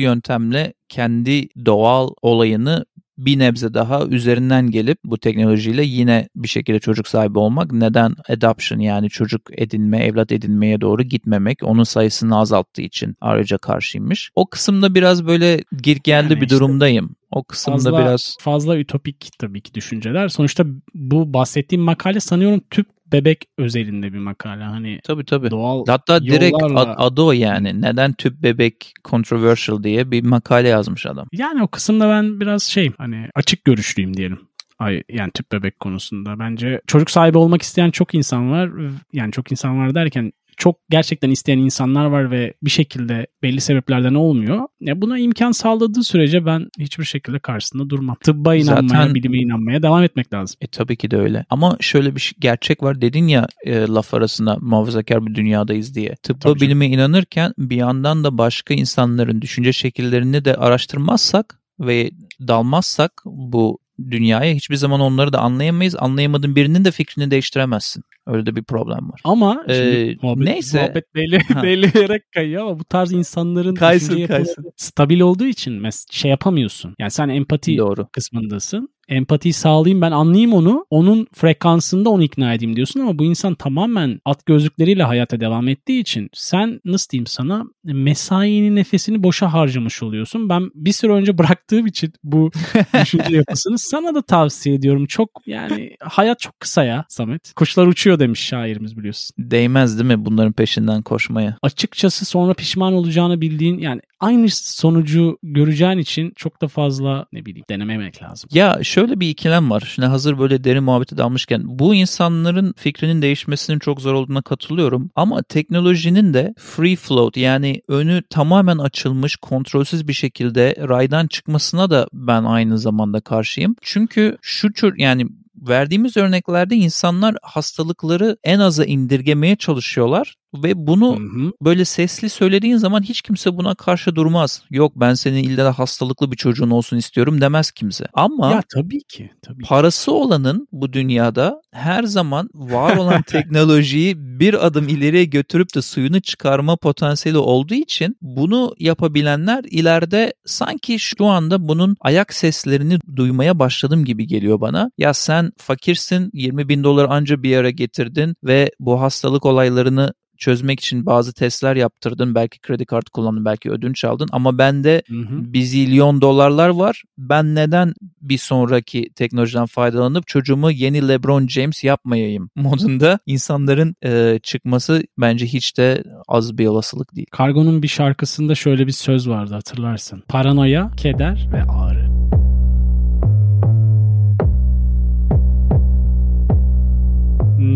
yöntemle 0.00 0.74
kendi 0.88 1.48
doğal 1.66 2.10
olayını 2.22 2.84
bir 3.18 3.38
nebze 3.38 3.74
daha 3.74 4.06
üzerinden 4.06 4.70
gelip 4.70 4.98
bu 5.04 5.18
teknolojiyle 5.18 5.84
yine 5.84 6.28
bir 6.36 6.48
şekilde 6.48 6.78
çocuk 6.78 7.08
sahibi 7.08 7.38
olmak 7.38 7.72
neden 7.72 8.14
adoption 8.28 8.78
yani 8.78 9.10
çocuk 9.10 9.42
edinme, 9.52 9.98
evlat 9.98 10.32
edinmeye 10.32 10.80
doğru 10.80 11.02
gitmemek 11.02 11.58
onun 11.62 11.84
sayısını 11.84 12.38
azalttığı 12.38 12.82
için 12.82 13.16
ayrıca 13.20 13.58
karşıymış. 13.58 14.30
O 14.34 14.46
kısımda 14.46 14.94
biraz 14.94 15.26
böyle 15.26 15.64
gir 15.82 15.96
geldi 16.04 16.32
Yani 16.32 16.40
bir 16.40 16.46
işte 16.46 16.56
durumdayım. 16.56 17.16
O 17.30 17.44
kısımda 17.44 17.76
Fazla, 17.76 17.98
biraz 17.98 18.36
fazla 18.40 18.78
ütopik 18.78 19.30
tabii 19.38 19.60
ki 19.60 19.74
düşünceler. 19.74 20.28
Sonuçta 20.28 20.64
bu 20.94 21.32
bahsettiğim 21.32 21.84
makale 21.84 22.20
sanıyorum 22.20 22.60
tüp 22.70 22.86
bebek 23.12 23.44
özelinde 23.58 24.12
bir 24.12 24.18
makale. 24.18 24.62
Hani 24.64 25.00
tabii 25.04 25.24
tabii. 25.24 25.50
doğal 25.50 25.84
Hatta 25.88 26.22
direkt 26.24 26.62
ad- 26.62 26.94
adı 26.96 27.22
o 27.22 27.32
yani. 27.32 27.82
Neden 27.82 28.12
tüp 28.12 28.42
bebek 28.42 28.92
controversial 29.04 29.82
diye 29.82 30.10
bir 30.10 30.24
makale 30.24 30.68
yazmış 30.68 31.06
adam. 31.06 31.26
Yani 31.32 31.62
o 31.62 31.68
kısımda 31.68 32.08
ben 32.08 32.40
biraz 32.40 32.62
şey 32.62 32.92
hani 32.98 33.28
açık 33.34 33.64
görüşlüyüm 33.64 34.16
diyelim. 34.16 34.38
Ay, 34.78 35.02
yani 35.08 35.30
tüp 35.34 35.52
bebek 35.52 35.80
konusunda. 35.80 36.38
Bence 36.38 36.80
çocuk 36.86 37.10
sahibi 37.10 37.38
olmak 37.38 37.62
isteyen 37.62 37.90
çok 37.90 38.14
insan 38.14 38.50
var. 38.50 38.70
Yani 39.12 39.32
çok 39.32 39.52
insan 39.52 39.78
var 39.78 39.94
derken 39.94 40.32
çok 40.56 40.76
gerçekten 40.90 41.30
isteyen 41.30 41.58
insanlar 41.58 42.04
var 42.04 42.30
ve 42.30 42.54
bir 42.62 42.70
şekilde 42.70 43.26
belli 43.42 43.60
sebeplerden 43.60 44.14
olmuyor. 44.14 44.60
Ya 44.80 45.00
buna 45.02 45.18
imkan 45.18 45.52
sağladığı 45.52 46.02
sürece 46.02 46.46
ben 46.46 46.68
hiçbir 46.78 47.04
şekilde 47.04 47.38
karşısında 47.38 47.90
durmam. 47.90 48.16
Tıbba 48.24 48.54
inanmaya, 48.54 48.88
Zaten- 48.88 49.14
bilime 49.14 49.38
inanmaya 49.38 49.82
devam 49.82 50.02
etmek 50.02 50.32
lazım. 50.32 50.56
E 50.60 50.66
tabii 50.66 50.96
ki 50.96 51.10
de 51.10 51.16
öyle. 51.16 51.44
Ama 51.50 51.76
şöyle 51.80 52.16
bir 52.16 52.34
gerçek 52.40 52.82
var 52.82 53.00
dedin 53.00 53.28
ya 53.28 53.46
e, 53.66 53.74
laf 53.80 54.14
arasında 54.14 54.56
muhafazakar 54.60 55.26
bir 55.26 55.34
dünyadayız 55.34 55.94
diye. 55.94 56.14
Tıbba 56.22 56.38
Tabii 56.38 56.58
canım. 56.58 56.60
bilime 56.60 56.86
inanırken 56.86 57.52
bir 57.58 57.76
yandan 57.76 58.24
da 58.24 58.38
başka 58.38 58.74
insanların 58.74 59.42
düşünce 59.42 59.72
şekillerini 59.72 60.44
de 60.44 60.54
araştırmazsak 60.54 61.58
ve 61.80 62.10
dalmazsak 62.48 63.12
bu 63.24 63.78
dünyaya 64.10 64.54
hiçbir 64.54 64.76
zaman 64.76 65.00
onları 65.00 65.32
da 65.32 65.38
anlayamayız. 65.40 65.96
Anlayamadığın 65.98 66.56
birinin 66.56 66.84
de 66.84 66.90
fikrini 66.90 67.30
değiştiremezsin. 67.30 68.02
Öyle 68.26 68.46
de 68.46 68.56
bir 68.56 68.64
problem 68.64 69.10
var. 69.10 69.20
Ama 69.24 69.64
Ee, 69.68 70.14
muhabbet, 70.22 70.46
neyse. 70.46 70.80
muhabbet 70.80 71.14
belli, 71.14 71.38
belli 71.62 72.20
kayıyor 72.34 72.62
ama 72.62 72.78
bu 72.78 72.84
tarz 72.84 73.12
insanların 73.12 73.74
Kaysın, 73.74 74.26
kaysın. 74.26 74.64
stabil 74.76 75.20
olduğu 75.20 75.46
için 75.46 75.72
mes- 75.80 76.06
şey 76.14 76.30
yapamıyorsun. 76.30 76.94
Yani 76.98 77.10
sen 77.10 77.28
empati 77.28 77.78
Doğru. 77.78 78.08
kısmındasın. 78.12 78.88
Empatiyi 79.08 79.52
sağlayayım 79.52 80.02
ben 80.02 80.10
anlayayım 80.10 80.52
onu. 80.52 80.86
Onun 80.90 81.26
frekansında 81.32 82.10
onu 82.10 82.22
ikna 82.22 82.54
edeyim 82.54 82.76
diyorsun 82.76 83.00
ama 83.00 83.18
bu 83.18 83.24
insan 83.24 83.54
tamamen 83.54 84.20
at 84.24 84.46
gözlükleriyle 84.46 85.02
hayata 85.02 85.40
devam 85.40 85.68
ettiği 85.68 86.00
için 86.00 86.30
sen 86.32 86.80
nasıl 86.84 87.10
diyeyim 87.10 87.26
sana 87.26 87.64
mesainin 87.84 88.76
nefesini 88.76 89.22
boşa 89.22 89.52
harcamış 89.52 90.02
oluyorsun. 90.02 90.48
Ben 90.48 90.70
bir 90.74 90.92
süre 90.92 91.12
önce 91.12 91.38
bıraktığım 91.38 91.86
için 91.86 92.12
bu 92.24 92.50
düşünce 93.02 93.36
yapısını 93.36 93.78
sana 93.78 94.14
da 94.14 94.22
tavsiye 94.22 94.76
ediyorum. 94.76 95.06
Çok 95.06 95.30
yani 95.46 95.96
hayat 96.00 96.40
çok 96.40 96.60
kısa 96.60 96.84
ya 96.84 97.04
Samet. 97.08 97.52
Kuşlar 97.56 97.86
uçuyor 97.86 98.18
demiş 98.18 98.40
şairimiz 98.40 98.96
biliyorsun. 98.96 99.30
Değmez 99.38 99.98
değil 99.98 100.16
mi 100.16 100.24
bunların 100.24 100.52
peşinden 100.52 101.02
koşmaya? 101.02 101.56
Açıkçası 101.62 102.24
sonra 102.24 102.54
pişman 102.54 102.92
olacağını 102.92 103.40
bildiğin 103.40 103.78
yani 103.78 104.00
aynı 104.24 104.48
sonucu 104.50 105.38
göreceğin 105.42 105.98
için 105.98 106.32
çok 106.36 106.62
da 106.62 106.68
fazla 106.68 107.26
ne 107.32 107.46
bileyim 107.46 107.64
denememek 107.70 108.22
lazım. 108.22 108.50
Ya 108.52 108.78
şöyle 108.82 109.20
bir 109.20 109.28
ikilem 109.28 109.70
var. 109.70 109.92
Şimdi 109.94 110.08
hazır 110.08 110.38
böyle 110.38 110.64
derin 110.64 110.84
muhabbete 110.84 111.18
dalmışken 111.18 111.62
bu 111.78 111.94
insanların 111.94 112.74
fikrinin 112.76 113.22
değişmesinin 113.22 113.78
çok 113.78 114.00
zor 114.00 114.14
olduğuna 114.14 114.42
katılıyorum. 114.42 115.10
Ama 115.14 115.42
teknolojinin 115.42 116.34
de 116.34 116.54
free 116.58 116.96
float 116.96 117.36
yani 117.36 117.82
önü 117.88 118.22
tamamen 118.30 118.78
açılmış 118.78 119.36
kontrolsüz 119.36 120.08
bir 120.08 120.12
şekilde 120.12 120.76
raydan 120.88 121.26
çıkmasına 121.26 121.90
da 121.90 122.08
ben 122.12 122.44
aynı 122.44 122.78
zamanda 122.78 123.20
karşıyım. 123.20 123.76
Çünkü 123.82 124.38
şu 124.42 124.72
tür 124.72 124.94
yani 124.98 125.26
verdiğimiz 125.68 126.16
örneklerde 126.16 126.76
insanlar 126.76 127.36
hastalıkları 127.42 128.36
en 128.44 128.58
aza 128.58 128.84
indirgemeye 128.84 129.56
çalışıyorlar 129.56 130.34
ve 130.54 130.86
bunu 130.86 131.16
Hı 131.16 131.20
hı. 131.20 131.52
böyle 131.62 131.84
sesli 131.84 132.28
söylediğin 132.28 132.76
zaman 132.76 133.02
hiç 133.02 133.22
kimse 133.22 133.56
buna 133.56 133.74
karşı 133.74 134.16
durmaz. 134.16 134.62
Yok 134.70 134.92
ben 134.96 135.14
senin 135.14 135.42
illa 135.42 135.78
hastalıklı 135.78 136.32
bir 136.32 136.36
çocuğun 136.36 136.70
olsun 136.70 136.96
istiyorum 136.96 137.40
demez 137.40 137.70
kimse. 137.70 138.06
Ama 138.14 138.50
Ya 138.50 138.62
tabii 138.74 139.02
ki. 139.02 139.30
Tabii 139.42 139.62
parası 139.62 140.12
olanın 140.12 140.68
bu 140.72 140.92
dünyada 140.92 141.62
her 141.72 142.02
zaman 142.04 142.48
var 142.54 142.96
olan 142.96 143.22
teknolojiyi 143.26 144.14
bir 144.40 144.66
adım 144.66 144.88
ileriye 144.88 145.24
götürüp 145.24 145.74
de 145.74 145.82
suyunu 145.82 146.20
çıkarma 146.20 146.76
potansiyeli 146.76 147.38
olduğu 147.38 147.74
için 147.74 148.16
bunu 148.22 148.74
yapabilenler 148.78 149.64
ileride 149.70 150.34
sanki 150.46 150.98
şu 150.98 151.26
anda 151.26 151.68
bunun 151.68 151.96
ayak 152.00 152.34
seslerini 152.34 152.98
duymaya 153.16 153.58
başladım 153.58 154.04
gibi 154.04 154.26
geliyor 154.26 154.60
bana. 154.60 154.90
Ya 154.98 155.14
sen 155.14 155.52
fakirsin 155.58 156.30
20 156.32 156.68
bin 156.68 156.84
dolar 156.84 157.06
anca 157.10 157.42
bir 157.42 157.50
yere 157.50 157.70
getirdin 157.70 158.34
ve 158.44 158.70
bu 158.80 159.00
hastalık 159.00 159.46
olaylarını 159.46 160.14
çözmek 160.38 160.80
için 160.80 161.06
bazı 161.06 161.32
testler 161.32 161.76
yaptırdın. 161.76 162.34
Belki 162.34 162.60
kredi 162.60 162.86
kartı 162.86 163.10
kullandın, 163.10 163.44
belki 163.44 163.70
ödünç 163.70 164.04
aldın 164.04 164.28
ama 164.32 164.58
bende 164.58 165.02
Hı 165.08 165.16
hı. 165.16 165.52
bir 165.52 165.62
zilyon 165.62 166.20
dolarlar 166.20 166.68
var. 166.68 167.02
Ben 167.18 167.54
neden 167.54 167.94
bir 168.20 168.38
sonraki 168.38 169.10
teknolojiden 169.16 169.66
faydalanıp 169.66 170.26
çocuğumu 170.26 170.70
yeni 170.70 171.08
LeBron 171.08 171.48
James 171.48 171.84
yapmayayım 171.84 172.50
modunda 172.56 173.18
insanların 173.26 173.96
e, 174.04 174.40
çıkması 174.42 175.02
bence 175.18 175.46
hiç 175.46 175.78
de 175.78 176.04
az 176.28 176.58
bir 176.58 176.66
olasılık 176.66 177.16
değil. 177.16 177.26
Kargo'nun 177.30 177.82
bir 177.82 177.88
şarkısında 177.88 178.54
şöyle 178.54 178.86
bir 178.86 178.92
söz 178.92 179.28
vardı 179.28 179.54
hatırlarsın. 179.54 180.22
Paranoya, 180.28 180.90
keder 180.96 181.48
ve 181.52 181.62
ağrı. 181.62 182.33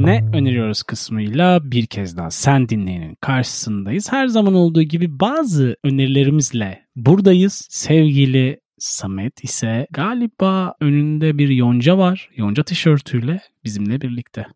Ne 0.04 0.24
öneriyoruz 0.32 0.82
kısmıyla 0.82 1.70
bir 1.70 1.86
kez 1.86 2.16
daha 2.16 2.30
sen 2.30 2.68
dinleyenin 2.68 3.14
karşısındayız. 3.20 4.12
Her 4.12 4.26
zaman 4.26 4.54
olduğu 4.54 4.82
gibi 4.82 5.20
bazı 5.20 5.76
önerilerimizle 5.84 6.82
buradayız. 6.96 7.66
Sevgili 7.70 8.60
Samet 8.78 9.44
ise 9.44 9.86
galiba 9.90 10.74
önünde 10.80 11.38
bir 11.38 11.48
yonca 11.48 11.98
var. 11.98 12.30
Yonca 12.36 12.62
tişörtüyle 12.62 13.40
bizimle 13.64 14.00
birlikte. 14.00 14.46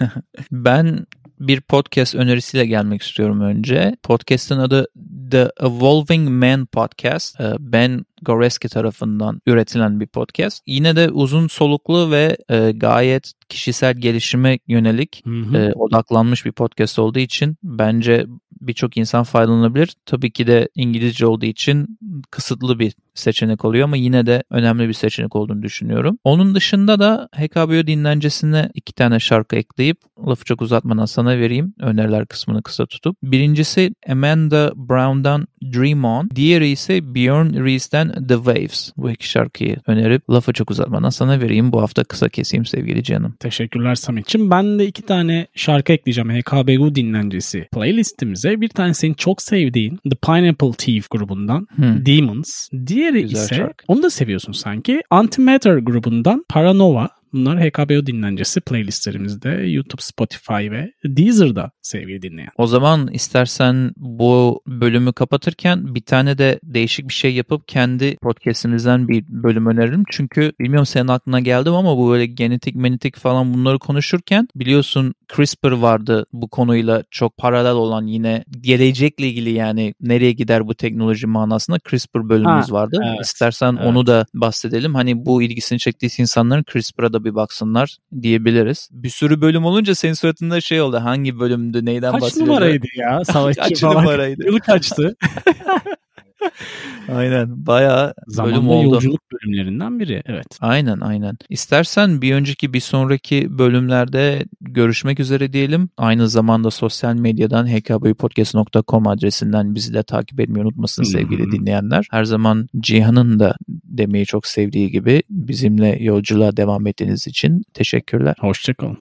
Ben 0.50 1.06
bir 1.40 1.60
podcast 1.60 2.14
önerisiyle 2.14 2.66
gelmek 2.66 3.02
istiyorum 3.02 3.40
önce. 3.40 3.96
Podcast'ın 4.02 4.58
adı 4.58 4.86
The 5.30 5.50
Evolving 5.60 6.28
Man 6.28 6.66
Podcast. 6.66 7.40
Ee, 7.40 7.54
ben 7.58 8.04
Goreski 8.22 8.68
tarafından 8.68 9.40
üretilen 9.46 10.00
bir 10.00 10.06
podcast. 10.06 10.62
Yine 10.66 10.96
de 10.96 11.10
uzun 11.10 11.48
soluklu 11.48 12.10
ve 12.10 12.36
e, 12.48 12.72
gayet 12.72 13.32
kişisel 13.48 13.94
gelişime 13.94 14.58
yönelik 14.68 15.22
Hı 15.26 15.30
hı. 15.30 15.56
e, 15.56 15.72
odaklanmış 15.72 16.46
bir 16.46 16.52
podcast 16.52 16.98
olduğu 16.98 17.18
için 17.18 17.56
bence 17.62 18.26
birçok 18.60 18.96
insan 18.96 19.24
faydalanabilir. 19.24 19.96
Tabii 20.06 20.30
ki 20.30 20.46
de 20.46 20.68
İngilizce 20.74 21.26
olduğu 21.26 21.46
için 21.46 21.98
kısıtlı 22.30 22.78
bir 22.78 22.94
seçenek 23.14 23.64
oluyor 23.64 23.84
ama 23.84 23.96
yine 23.96 24.26
de 24.26 24.42
önemli 24.50 24.88
bir 24.88 24.92
seçenek 24.92 25.36
olduğunu 25.36 25.62
düşünüyorum. 25.62 26.18
Onun 26.24 26.54
dışında 26.54 27.00
da 27.00 27.28
HKBO 27.36 27.86
dinlencesine 27.86 28.70
iki 28.74 28.92
tane 28.92 29.20
şarkı 29.20 29.56
ekleyip 29.56 29.98
lafı 30.26 30.44
çok 30.44 30.62
uzatmadan 30.62 31.04
sana 31.04 31.38
vereyim. 31.38 31.74
Öneriler 31.80 32.26
kısmını 32.26 32.62
kısa 32.62 32.86
tutup. 32.86 33.16
Birincisi 33.22 33.94
Amanda 34.08 34.72
Brown'dan 34.76 35.46
Dream 35.74 36.04
On. 36.04 36.28
Diğeri 36.34 36.68
ise 36.68 37.14
Björn 37.14 37.64
Rees'ten 37.64 38.26
The 38.28 38.34
Waves. 38.34 38.92
Bu 38.96 39.10
iki 39.10 39.28
şarkıyı 39.28 39.76
önerip 39.86 40.30
lafı 40.30 40.52
çok 40.52 40.70
uzatmadan 40.70 41.10
sana 41.10 41.40
vereyim. 41.40 41.72
Bu 41.72 41.82
hafta 41.82 42.04
kısa 42.04 42.28
keseyim 42.28 42.64
sevgili 42.64 43.02
canım. 43.02 43.34
Teşekkürler 43.40 43.94
Samet'ciğim. 43.94 44.50
Ben 44.50 44.78
de 44.78 44.86
iki 44.86 45.02
tane 45.02 45.46
şarkı 45.54 45.92
ekleyeceğim 45.92 46.30
HKBU 46.30 46.94
dinlencesi 46.94 47.68
playlistimize. 47.74 48.60
Bir 48.60 48.68
tane 48.68 48.94
senin 48.94 49.14
çok 49.14 49.42
sevdiğin 49.42 49.96
The 50.10 50.16
Pineapple 50.26 50.72
Thief 50.72 51.10
grubundan 51.10 51.66
Hmm. 51.74 52.06
Demons. 52.06 52.68
Diğeri 52.86 53.22
Güzel 53.22 53.36
ise 53.44 53.54
şarkı. 53.54 53.84
onu 53.88 54.02
da 54.02 54.10
seviyorsun 54.10 54.52
sanki. 54.52 55.02
Antimatter 55.10 55.76
grubundan 55.76 56.44
Paranova. 56.48 57.08
Bunlar 57.32 57.60
HKBO 57.60 58.06
dinlencesi 58.06 58.60
playlistlerimizde 58.60 59.48
YouTube, 59.50 60.02
Spotify 60.02 60.52
ve 60.70 60.92
Deezer'da 61.04 61.70
sevgili 61.82 62.22
dinleyen. 62.22 62.50
O 62.56 62.66
zaman 62.66 63.08
istersen 63.12 63.92
bu 63.96 64.62
bölümü 64.66 65.12
kapatırken 65.12 65.94
bir 65.94 66.00
tane 66.00 66.38
de 66.38 66.60
değişik 66.64 67.08
bir 67.08 67.14
şey 67.14 67.34
yapıp 67.34 67.68
kendi 67.68 68.16
podcastimizden 68.16 69.08
bir 69.08 69.24
bölüm 69.28 69.66
öneririm. 69.66 70.04
Çünkü 70.10 70.52
bilmiyorum 70.60 70.86
senin 70.86 71.08
aklına 71.08 71.40
geldi 71.40 71.70
mi 71.70 71.76
ama 71.76 71.96
bu 71.96 72.10
böyle 72.10 72.26
genetik 72.26 72.74
menetik 72.74 73.16
falan 73.16 73.54
bunları 73.54 73.78
konuşurken 73.78 74.48
biliyorsun 74.56 75.14
CRISPR 75.36 75.70
vardı 75.72 76.26
bu 76.32 76.48
konuyla 76.48 77.02
çok 77.10 77.36
paralel 77.36 77.72
olan 77.72 78.06
yine 78.06 78.44
gelecekle 78.60 79.28
ilgili 79.28 79.50
yani 79.50 79.94
nereye 80.00 80.32
gider 80.32 80.66
bu 80.66 80.74
teknoloji 80.74 81.26
manasında 81.26 81.78
CRISPR 81.90 82.28
bölümümüz 82.28 82.68
Ha, 82.68 82.72
vardı. 82.72 83.00
evet, 83.04 83.26
İstersen 83.26 83.76
evet. 83.76 83.86
onu 83.86 84.06
da 84.06 84.26
bahsedelim. 84.34 84.94
Hani 84.94 85.26
bu 85.26 85.42
ilgisini 85.42 85.78
çektiyse 85.78 86.22
insanların 86.22 86.64
CRISPR'a 86.72 87.12
da 87.12 87.21
bir 87.24 87.34
baksınlar 87.34 87.96
diyebiliriz. 88.22 88.88
Bir 88.92 89.08
sürü 89.10 89.40
bölüm 89.40 89.64
olunca 89.64 89.94
senin 89.94 90.12
suratında 90.12 90.60
şey 90.60 90.80
oldu. 90.80 91.00
Hangi 91.02 91.38
bölümdü 91.40 91.84
neyden 91.84 92.12
Kaç 92.12 92.22
bahsediyoruz? 92.22 92.48
numaraydı 92.48 92.86
ya 92.96 93.24
savaşçı 93.24 93.60
Kaç 93.62 93.80
falan? 93.80 93.96
numaraydı? 94.04 94.46
Yılı 94.46 94.60
kaçtı? 94.60 95.16
Aynen. 97.14 97.66
Bayağı 97.66 98.14
bölüm 98.38 98.68
oldu. 98.68 98.94
yolculuk 98.94 99.20
bölümlerinden 99.32 100.00
biri. 100.00 100.22
Evet. 100.26 100.46
Aynen 100.60 101.00
aynen. 101.00 101.36
İstersen 101.48 102.22
bir 102.22 102.34
önceki 102.34 102.72
bir 102.72 102.80
sonraki 102.80 103.58
bölümlerde 103.58 104.44
görüşmek 104.60 105.20
üzere 105.20 105.52
diyelim. 105.52 105.88
Aynı 105.96 106.28
zamanda 106.28 106.70
sosyal 106.70 107.14
medyadan 107.14 107.66
hkbpodcast.com 107.66 109.06
adresinden 109.06 109.74
bizi 109.74 109.94
de 109.94 110.02
takip 110.02 110.40
etmeyi 110.40 110.64
unutmasın 110.64 111.02
sevgili 111.02 111.52
dinleyenler. 111.52 112.06
Her 112.10 112.24
zaman 112.24 112.68
Cihan'ın 112.80 113.40
da 113.40 113.56
demeyi 113.68 114.26
çok 114.26 114.46
sevdiği 114.46 114.90
gibi 114.90 115.22
bizimle 115.30 115.96
yolculuğa 116.00 116.56
devam 116.56 116.86
ettiğiniz 116.86 117.26
için 117.26 117.62
teşekkürler. 117.74 118.34
Hoşçakalın. 118.40 118.98